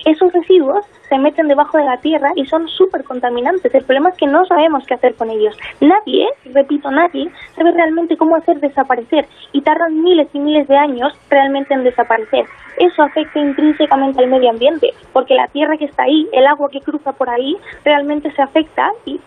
[0.04, 3.74] Esos residuos se meten debajo de la tierra y son súper contaminantes.
[3.74, 5.56] El problema es que no sabemos qué hacer con ellos.
[5.80, 11.12] Nadie, repito, nadie sabe realmente cómo hacer desaparecer y tardan miles y miles de años
[11.28, 12.46] realmente en desaparecer.
[12.78, 16.80] Eso afecta intrínsecamente al medio ambiente, porque la tierra que está ahí, el agua que
[16.80, 19.20] cruza por ahí, realmente se afecta y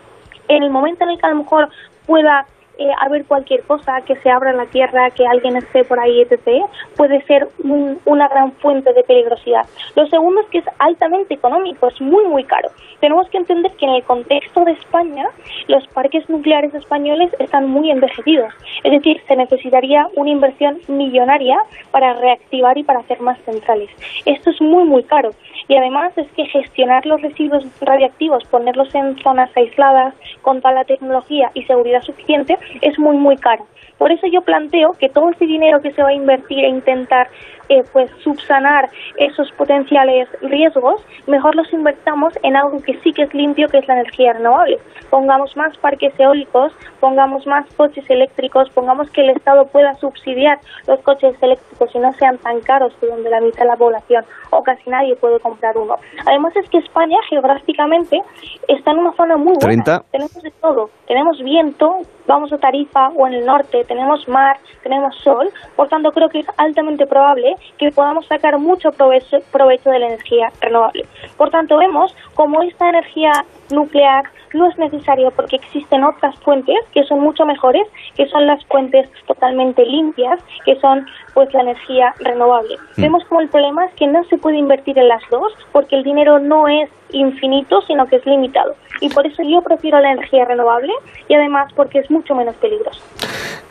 [0.48, 1.68] en el momento en el que a lo mejor
[2.06, 2.46] pueda
[2.78, 6.64] eh, haber cualquier cosa, que se abra la tierra, que alguien esté por ahí, etc.,
[6.96, 9.66] puede ser un- una gran fuente de peligrosidad.
[9.96, 12.68] Lo segundo es que es altamente económico, es muy, muy caro.
[13.00, 15.26] Tenemos que entender que en el contexto de España,
[15.68, 18.52] los parques nucleares españoles están muy envejecidos.
[18.82, 21.56] Es decir, se necesitaría una inversión millonaria
[21.90, 23.90] para reactivar y para hacer más centrales.
[24.24, 25.30] Esto es muy, muy caro.
[25.68, 30.84] Y además es que gestionar los residuos radiactivos, ponerlos en zonas aisladas, con toda la
[30.84, 33.66] tecnología y seguridad suficiente, es muy, muy caro.
[33.98, 37.28] Por eso yo planteo que todo ese dinero que se va a invertir e intentar
[37.68, 43.32] eh, pues subsanar esos potenciales riesgos, mejor los invertamos en algo que sí que es
[43.32, 44.78] limpio, que es la energía renovable.
[45.08, 51.00] Pongamos más parques eólicos, pongamos más coches eléctricos, pongamos que el Estado pueda subsidiar los
[51.00, 54.62] coches eléctricos y no sean tan caros que donde la mitad de la población o
[54.62, 55.96] casi nadie puede comprar uno.
[56.26, 58.20] Además es que España geográficamente
[58.68, 59.82] está en una zona muy buena.
[59.84, 60.04] 30.
[60.10, 60.90] Tenemos de todo.
[61.06, 65.50] Tenemos viento, vamos a Tarifa o en el norte, tenemos mar, tenemos sol.
[65.76, 70.06] Por tanto, creo que es altamente probable que podamos sacar mucho provecho, provecho de la
[70.06, 71.06] energía renovable.
[71.36, 73.32] Por tanto, vemos como esta energía
[73.70, 78.64] nuclear no es necesario porque existen otras fuentes que son mucho mejores, que son las
[78.66, 82.76] fuentes totalmente limpias, que son pues la energía renovable.
[82.96, 83.02] Mm.
[83.02, 86.04] Vemos como el problema es que no se puede invertir en las dos porque el
[86.04, 88.74] dinero no es infinito, sino que es limitado.
[89.04, 90.90] Y por eso yo prefiero la energía renovable
[91.28, 93.04] y además porque es mucho menos peligrosa.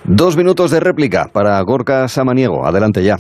[0.04, 2.64] Dos minutos de réplica para Gorka Samaniego.
[2.68, 3.16] Adelante ya.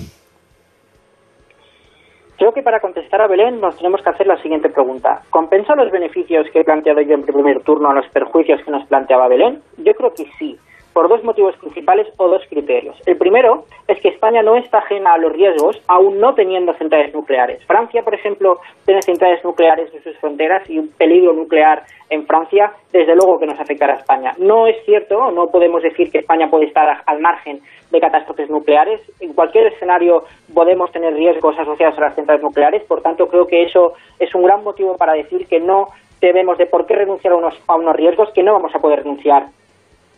[2.37, 5.23] Creo que para contestar a Belén nos tenemos que hacer la siguiente pregunta.
[5.31, 8.85] ¿Compensa los beneficios que he planteado yo en primer turno a los perjuicios que nos
[8.85, 9.63] planteaba Belén?
[9.77, 10.55] Yo creo que sí,
[10.93, 12.95] por dos motivos principales o dos criterios.
[13.05, 17.13] El primero es que España no está ajena a los riesgos, aún no teniendo centrales
[17.13, 17.65] nucleares.
[17.65, 22.71] Francia, por ejemplo, tiene centrales nucleares en sus fronteras y un peligro nuclear en Francia,
[22.91, 24.33] desde luego que nos afectará a España.
[24.37, 29.01] No es cierto, no podemos decir que España puede estar al margen de catástrofes nucleares.
[29.19, 30.23] En cualquier escenario
[30.53, 34.43] podemos tener riesgos asociados a las centrales nucleares, por tanto creo que eso es un
[34.43, 35.87] gran motivo para decir que no
[36.21, 38.99] debemos de por qué renunciar a unos, a unos riesgos que no vamos a poder
[38.99, 39.47] renunciar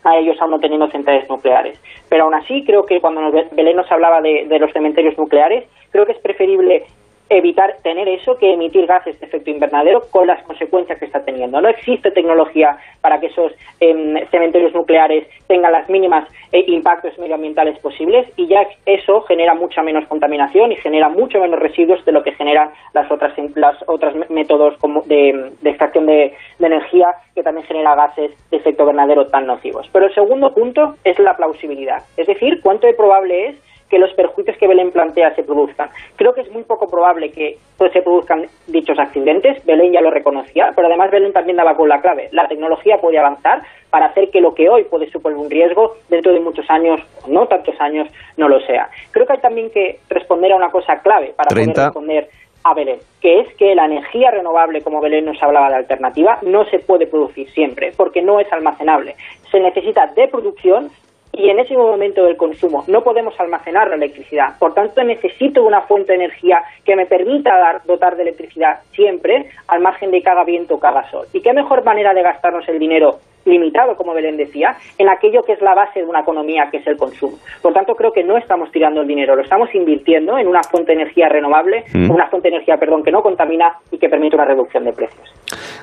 [0.05, 1.77] a ellos aún no teniendo centrales nucleares.
[2.09, 6.05] Pero aún así, creo que cuando Belén nos hablaba de, de los cementerios nucleares, creo
[6.05, 6.85] que es preferible
[7.29, 11.59] evitar tener eso que emitir gases de efecto invernadero con las consecuencias que está teniendo.
[11.59, 17.79] No existe tecnología para que esos em, cementerios nucleares tengan las mínimas eh, impactos medioambientales
[17.79, 22.23] posibles y ya eso genera mucha menos contaminación y genera mucho menos residuos de lo
[22.23, 27.07] que generan las otras las otras mé- métodos como de, de extracción de, de energía
[27.33, 29.89] que también genera gases de efecto invernadero tan nocivos.
[29.91, 33.55] Pero el segundo punto es la plausibilidad, es decir, cuánto de probable es
[33.89, 35.89] que los perjuicios que Belén plantea se produzcan.
[36.15, 39.63] Creo que es muy poco probable que pues, se produzcan dichos accidentes.
[39.65, 42.29] Belén ya lo reconocía, pero además Belén también daba con la clave.
[42.31, 46.33] La tecnología puede avanzar para hacer que lo que hoy puede suponer un riesgo, dentro
[46.33, 48.89] de muchos años, o no tantos años, no lo sea.
[49.11, 51.73] Creo que hay también que responder a una cosa clave para 30.
[51.73, 52.29] poder responder
[52.65, 56.65] a Belén, que es que la energía renovable, como Belén nos hablaba de alternativa, no
[56.65, 59.15] se puede producir siempre, porque no es almacenable.
[59.51, 60.89] Se necesita de producción
[61.37, 64.57] y en ese momento del consumo no podemos almacenar la electricidad.
[64.59, 69.49] Por tanto, necesito una fuente de energía que me permita dar, dotar de electricidad siempre,
[69.67, 71.27] al margen de haga viento o haga sol.
[71.33, 75.53] ¿Y qué mejor manera de gastarnos el dinero limitado, como Belén decía, en aquello que
[75.53, 77.37] es la base de una economía, que es el consumo?
[77.61, 80.93] Por tanto, creo que no estamos tirando el dinero, lo estamos invirtiendo en una fuente
[80.95, 82.09] de energía renovable, Mm.
[82.09, 85.31] una fuente de energía, perdón, que no contamina y que permite una reducción de precios.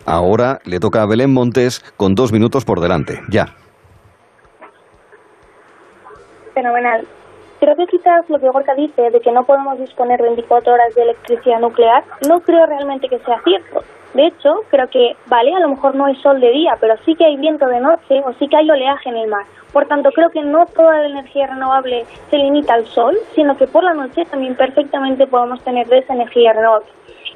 [0.07, 3.21] Ahora le toca a Belén Montes con dos minutos por delante.
[3.31, 3.47] Ya.
[6.55, 7.07] Fenomenal.
[7.61, 11.03] Creo que quizás lo que Gorka dice de que no podemos disponer 24 horas de
[11.03, 13.85] electricidad nuclear, no creo realmente que sea cierto.
[14.15, 17.15] De hecho, creo que, vale, a lo mejor no hay sol de día, pero sí
[17.15, 19.47] que hay viento de noche o sí que hay oleaje en el mar.
[19.73, 23.67] Por tanto, creo que no toda la energía renovable se limita al sol, sino que
[23.67, 26.87] por la noche también perfectamente podemos tener de esa energía renovable.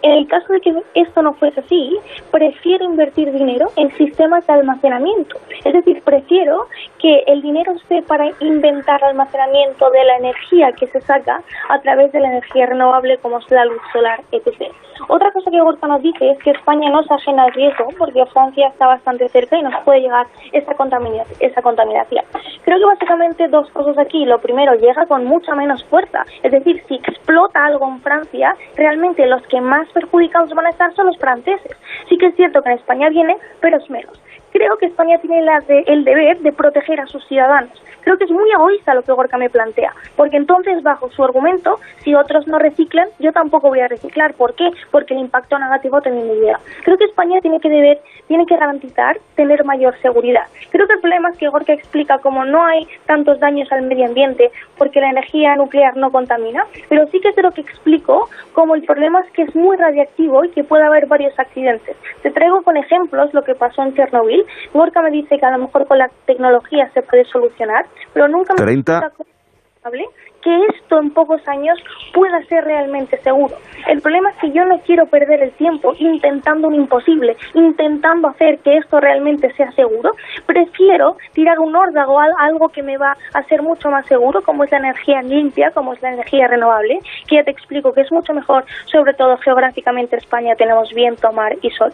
[0.03, 1.97] En el caso de que esto no fuese así,
[2.31, 5.39] prefiero invertir dinero en sistemas de almacenamiento.
[5.65, 6.67] Es decir, prefiero
[6.99, 12.13] que el dinero esté para inventar almacenamiento de la energía que se saca a través
[12.13, 14.73] de la energía renovable como es la luz solar, etc.
[15.09, 18.25] Otra cosa que Gorka nos dice es que España no se ajena al riesgo porque
[18.27, 21.37] Francia está bastante cerca y nos puede llegar esa contaminación.
[21.41, 22.25] Esa contaminación.
[22.65, 24.25] Creo que básicamente dos cosas aquí.
[24.25, 26.25] Lo primero, llega con mucha menos fuerza.
[26.43, 30.95] Es decir, si explota algo en Francia, realmente los que más perjudicados van a estar
[30.95, 31.76] son los franceses.
[32.09, 34.20] Sí que es cierto que en España viene, pero es menos.
[34.57, 35.45] Creo que España tiene
[35.87, 37.79] el deber de proteger a sus ciudadanos.
[38.01, 41.81] Creo que es muy egoísta lo que Gorka me plantea, porque entonces, bajo su argumento,
[42.05, 44.33] si otros no reciclan, yo tampoco voy a reciclar.
[44.35, 44.71] ¿Por qué?
[44.93, 46.61] Porque el impacto negativo también me llega.
[46.85, 47.99] Creo que España tiene que deber,
[48.29, 50.47] tiene que garantizar tener mayor seguridad.
[50.71, 54.07] Creo que el problema es que Gorka explica cómo no hay tantos daños al medio
[54.07, 58.85] ambiente porque la energía nuclear no contamina, pero sí que lo que explico como el
[58.85, 61.97] problema es que es muy radiactivo y que puede haber varios accidentes.
[62.23, 64.46] Te traigo con ejemplos lo que pasó en Chernobyl.
[64.73, 68.55] Gorka me dice que a lo mejor con la tecnología se puede solucionar, pero nunca
[68.55, 68.93] me 30.
[68.93, 70.07] explica cómo es probable
[70.47, 71.77] que esto en pocos años
[72.15, 73.57] pueda ser realmente seguro.
[73.89, 78.59] El problema es que yo no quiero perder el tiempo intentando un imposible, intentando hacer
[78.61, 80.13] que esto realmente sea seguro.
[80.47, 84.63] Prefiero tirar un órdago a algo que me va a ser mucho más seguro, como
[84.63, 88.13] es la energía limpia, como es la energía renovable, que ya te explico que es
[88.13, 91.93] mucho mejor, sobre todo geográficamente en España tenemos viento, mar y sol.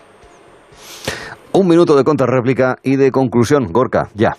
[1.53, 3.73] Un minuto de contrarréplica y de conclusión.
[3.73, 4.37] Gorka, ya.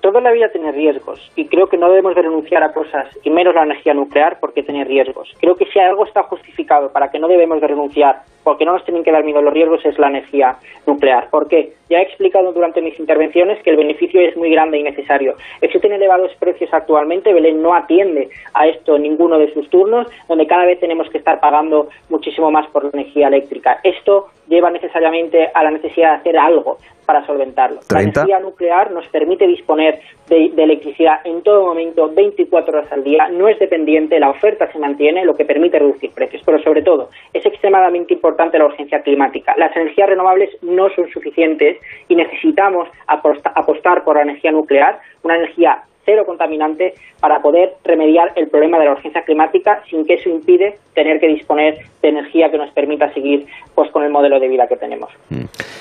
[0.00, 3.30] Toda la vida tiene riesgos y creo que no debemos de renunciar a cosas y
[3.30, 5.34] menos la energía nuclear porque tiene riesgos.
[5.40, 8.84] Creo que si algo está justificado para que no debemos de renunciar porque no nos
[8.84, 11.26] tienen que dar miedo los riesgos es la energía nuclear.
[11.32, 15.34] Porque ya he explicado durante mis intervenciones que el beneficio es muy grande y necesario.
[15.60, 20.46] Existen elevados precios actualmente, Belén no atiende a esto en ninguno de sus turnos, donde
[20.46, 23.80] cada vez tenemos que estar pagando muchísimo más por la energía eléctrica.
[23.82, 27.80] Esto lleva necesariamente a la necesidad de hacer algo para solventarlo.
[27.90, 28.20] La 30.
[28.20, 33.28] energía nuclear nos permite disponer de, de electricidad en todo momento, 24 horas al día,
[33.28, 36.42] no es dependiente, la oferta se mantiene, lo que permite reducir precios.
[36.44, 39.54] Pero sobre todo, es extremadamente importante la urgencia climática.
[39.56, 41.78] Las energías renovables no son suficientes
[42.08, 48.32] y necesitamos aposta- apostar por la energía nuclear, una energía cero contaminante para poder remediar
[48.36, 52.48] el problema de la urgencia climática sin que eso impide tener que disponer de energía
[52.48, 55.10] que nos permita seguir pues con el modelo de vida que tenemos.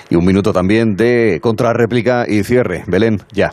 [0.09, 2.83] Y un minuto también de contrarréplica y cierre.
[2.87, 3.51] Belén, ya.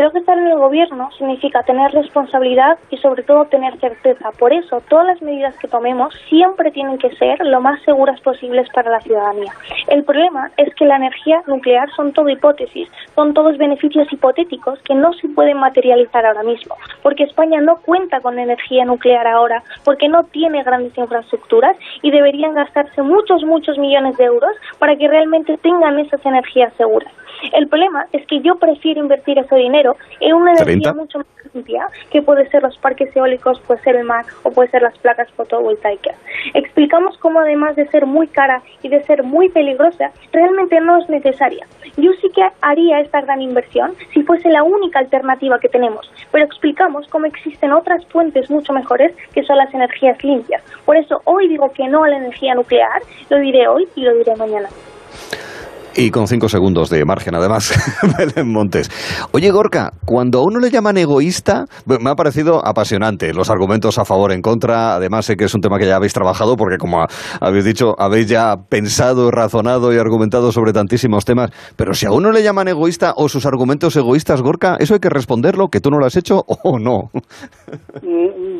[0.00, 4.30] Creo que estar en el gobierno significa tener responsabilidad y sobre todo tener certeza.
[4.38, 8.66] Por eso, todas las medidas que tomemos siempre tienen que ser lo más seguras posibles
[8.70, 9.52] para la ciudadanía.
[9.88, 14.94] El problema es que la energía nuclear son todo hipótesis, son todos beneficios hipotéticos que
[14.94, 20.08] no se pueden materializar ahora mismo, porque España no cuenta con energía nuclear ahora, porque
[20.08, 25.58] no tiene grandes infraestructuras y deberían gastarse muchos, muchos millones de euros para que realmente
[25.58, 27.12] tengan esas energías seguras.
[27.52, 30.94] El problema es que yo prefiero invertir ese dinero en una energía 30.
[30.94, 34.70] mucho más limpia, que puede ser los parques eólicos, puede ser el mar o puede
[34.70, 36.16] ser las placas fotovoltaicas.
[36.54, 41.08] Explicamos cómo además de ser muy cara y de ser muy peligrosa, realmente no es
[41.08, 41.66] necesaria.
[41.96, 46.44] Yo sí que haría esta gran inversión si fuese la única alternativa que tenemos, pero
[46.44, 50.62] explicamos cómo existen otras fuentes mucho mejores que son las energías limpias.
[50.84, 54.14] Por eso hoy digo que no a la energía nuclear, lo diré hoy y lo
[54.14, 54.68] diré mañana.
[55.94, 57.72] Y con cinco segundos de margen, además,
[58.18, 58.90] Belén Montes.
[59.32, 64.04] Oye, Gorka, cuando a uno le llaman egoísta, me ha parecido apasionante los argumentos a
[64.04, 64.94] favor, en contra.
[64.94, 67.04] Además, sé que es un tema que ya habéis trabajado, porque como
[67.40, 71.50] habéis dicho, habéis ya pensado, razonado y argumentado sobre tantísimos temas.
[71.76, 75.10] Pero si a uno le llaman egoísta o sus argumentos egoístas, Gorka, ¿eso hay que
[75.10, 75.68] responderlo?
[75.68, 77.10] ¿Que tú no lo has hecho o no?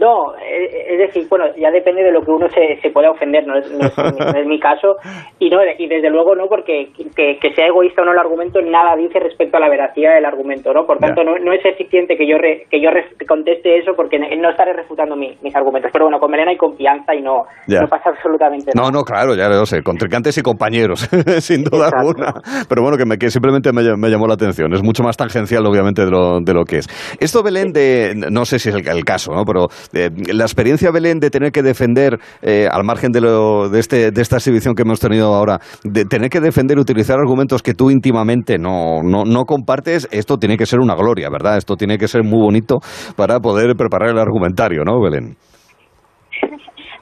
[0.01, 3.46] No, eh, es decir, bueno, ya depende de lo que uno se, se pueda ofender,
[3.46, 4.96] no es, no es, no es mi caso,
[5.38, 8.61] y no y desde luego no, porque que, que sea egoísta o no el argumento
[8.62, 10.86] nada dice respecto a la veracidad del argumento, ¿no?
[10.86, 12.88] Por tanto, no, no es eficiente que yo re- que yo
[13.28, 15.90] conteste eso porque no estaré refutando mi- mis argumentos.
[15.92, 17.44] Pero bueno, con Melena hay confianza y no,
[17.82, 18.88] no pasa absolutamente nada.
[18.90, 21.01] No, no, claro, ya lo sé, contrincantes y compañeros,
[21.40, 22.32] sin duda alguna.
[22.68, 24.72] Pero bueno, que, me, que simplemente me, me llamó la atención.
[24.72, 26.86] Es mucho más tangencial, obviamente, de lo, de lo que es.
[27.20, 29.44] Esto, Belén, de, no sé si es el, el caso, ¿no?
[29.44, 33.80] Pero eh, la experiencia, Belén, de tener que defender, eh, al margen de, lo, de,
[33.80, 37.74] este, de esta exhibición que hemos tenido ahora, de tener que defender, utilizar argumentos que
[37.74, 41.57] tú íntimamente no, no, no compartes, esto tiene que ser una gloria, ¿verdad?
[41.57, 42.78] Esto tiene que ser muy bonito
[43.16, 45.36] para poder preparar el argumentario, ¿no, Belén?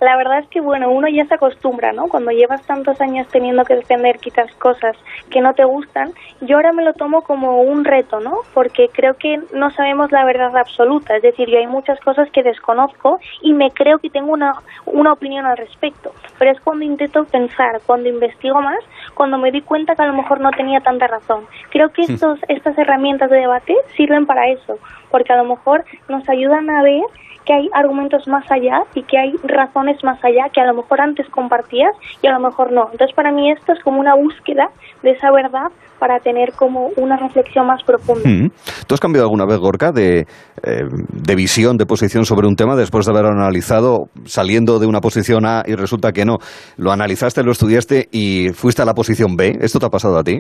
[0.01, 2.09] La verdad es que, bueno, uno ya se acostumbra, ¿no?
[2.09, 4.96] Cuando llevas tantos años teniendo que defender quizás cosas
[5.30, 8.40] que no te gustan, yo ahora me lo tomo como un reto, ¿no?
[8.55, 12.42] Porque creo que no sabemos la verdad absoluta, es decir, yo hay muchas cosas que
[12.42, 14.53] desconozco y me creo que tengo una,
[14.86, 18.78] una opinión al respecto, pero es cuando intento pensar, cuando investigo más,
[19.14, 21.46] cuando me di cuenta que a lo mejor no tenía tanta razón.
[21.70, 24.78] Creo que estos, estas herramientas de debate sirven para eso,
[25.11, 27.03] porque a lo mejor nos ayudan a ver
[27.49, 31.01] que hay argumentos más allá y que hay razones más allá que a lo mejor
[31.01, 32.89] antes compartías y a lo mejor no.
[32.93, 34.68] Entonces para mí esto es como una búsqueda
[35.03, 35.68] de esa verdad
[35.99, 38.28] para tener como una reflexión más profunda.
[38.28, 38.51] Mm.
[38.86, 42.76] ¿Tú has cambiado alguna vez, Gorka, de, eh, de visión, de posición sobre un tema
[42.76, 46.36] después de haberlo analizado, saliendo de una posición A y resulta que no?
[46.76, 49.59] Lo analizaste, lo estudiaste y fuiste a la posición B.
[49.61, 50.39] ¿Esto te ha pasado a ti?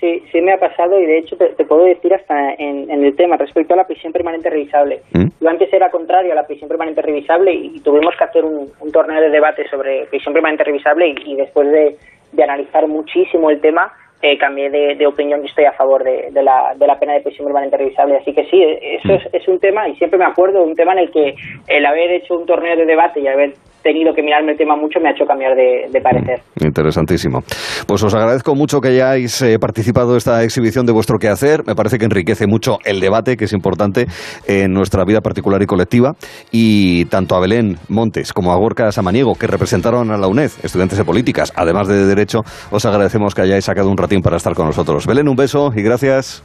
[0.00, 3.04] Sí, sí, me ha pasado y de hecho te, te puedo decir hasta en, en
[3.04, 5.02] el tema respecto a la prisión permanente revisable.
[5.12, 5.26] ¿Mm?
[5.40, 8.72] Yo antes era contrario a la prisión permanente revisable y, y tuvimos que hacer un,
[8.80, 11.98] un torneo de debate sobre prisión permanente revisable y, y después de,
[12.32, 13.92] de analizar muchísimo el tema
[14.22, 17.14] eh, cambié de, de opinión y estoy a favor de, de, la, de la pena
[17.14, 18.16] de prisión permanente revisable.
[18.16, 21.00] Así que sí, eso es, es un tema y siempre me acuerdo, un tema en
[21.00, 21.34] el que
[21.68, 23.52] el haber hecho un torneo de debate y haber
[23.82, 26.40] tenido que mirarme el tema mucho me ha hecho cambiar de, de parecer.
[26.60, 27.40] Interesantísimo.
[27.86, 31.62] Pues os agradezco mucho que hayáis eh, participado en esta exhibición de vuestro quehacer.
[31.66, 34.04] Me parece que enriquece mucho el debate, que es importante
[34.46, 36.12] en nuestra vida particular y colectiva.
[36.52, 40.98] Y tanto a Belén Montes como a Gorka Samaniego, que representaron a la UNED, estudiantes
[40.98, 42.40] de políticas, además de Derecho,
[42.70, 45.06] os agradecemos que hayáis sacado un ratín para estar con nosotros.
[45.06, 46.42] Belén, un beso y gracias.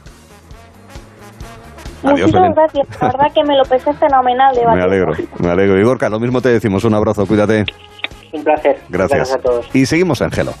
[2.04, 2.52] Adiós, Muchísimas Belén.
[2.54, 4.54] gracias, la verdad que me lo pensé fenomenal.
[4.54, 4.76] debate.
[4.78, 5.80] Me alegro, me alegro.
[5.80, 6.84] Y Gorka, lo mismo te decimos.
[6.84, 7.64] Un abrazo, cuídate.
[8.32, 8.76] Un placer.
[8.88, 9.18] Gracias.
[9.18, 9.66] Gracias a todos.
[9.74, 10.52] Y seguimos en Gelo.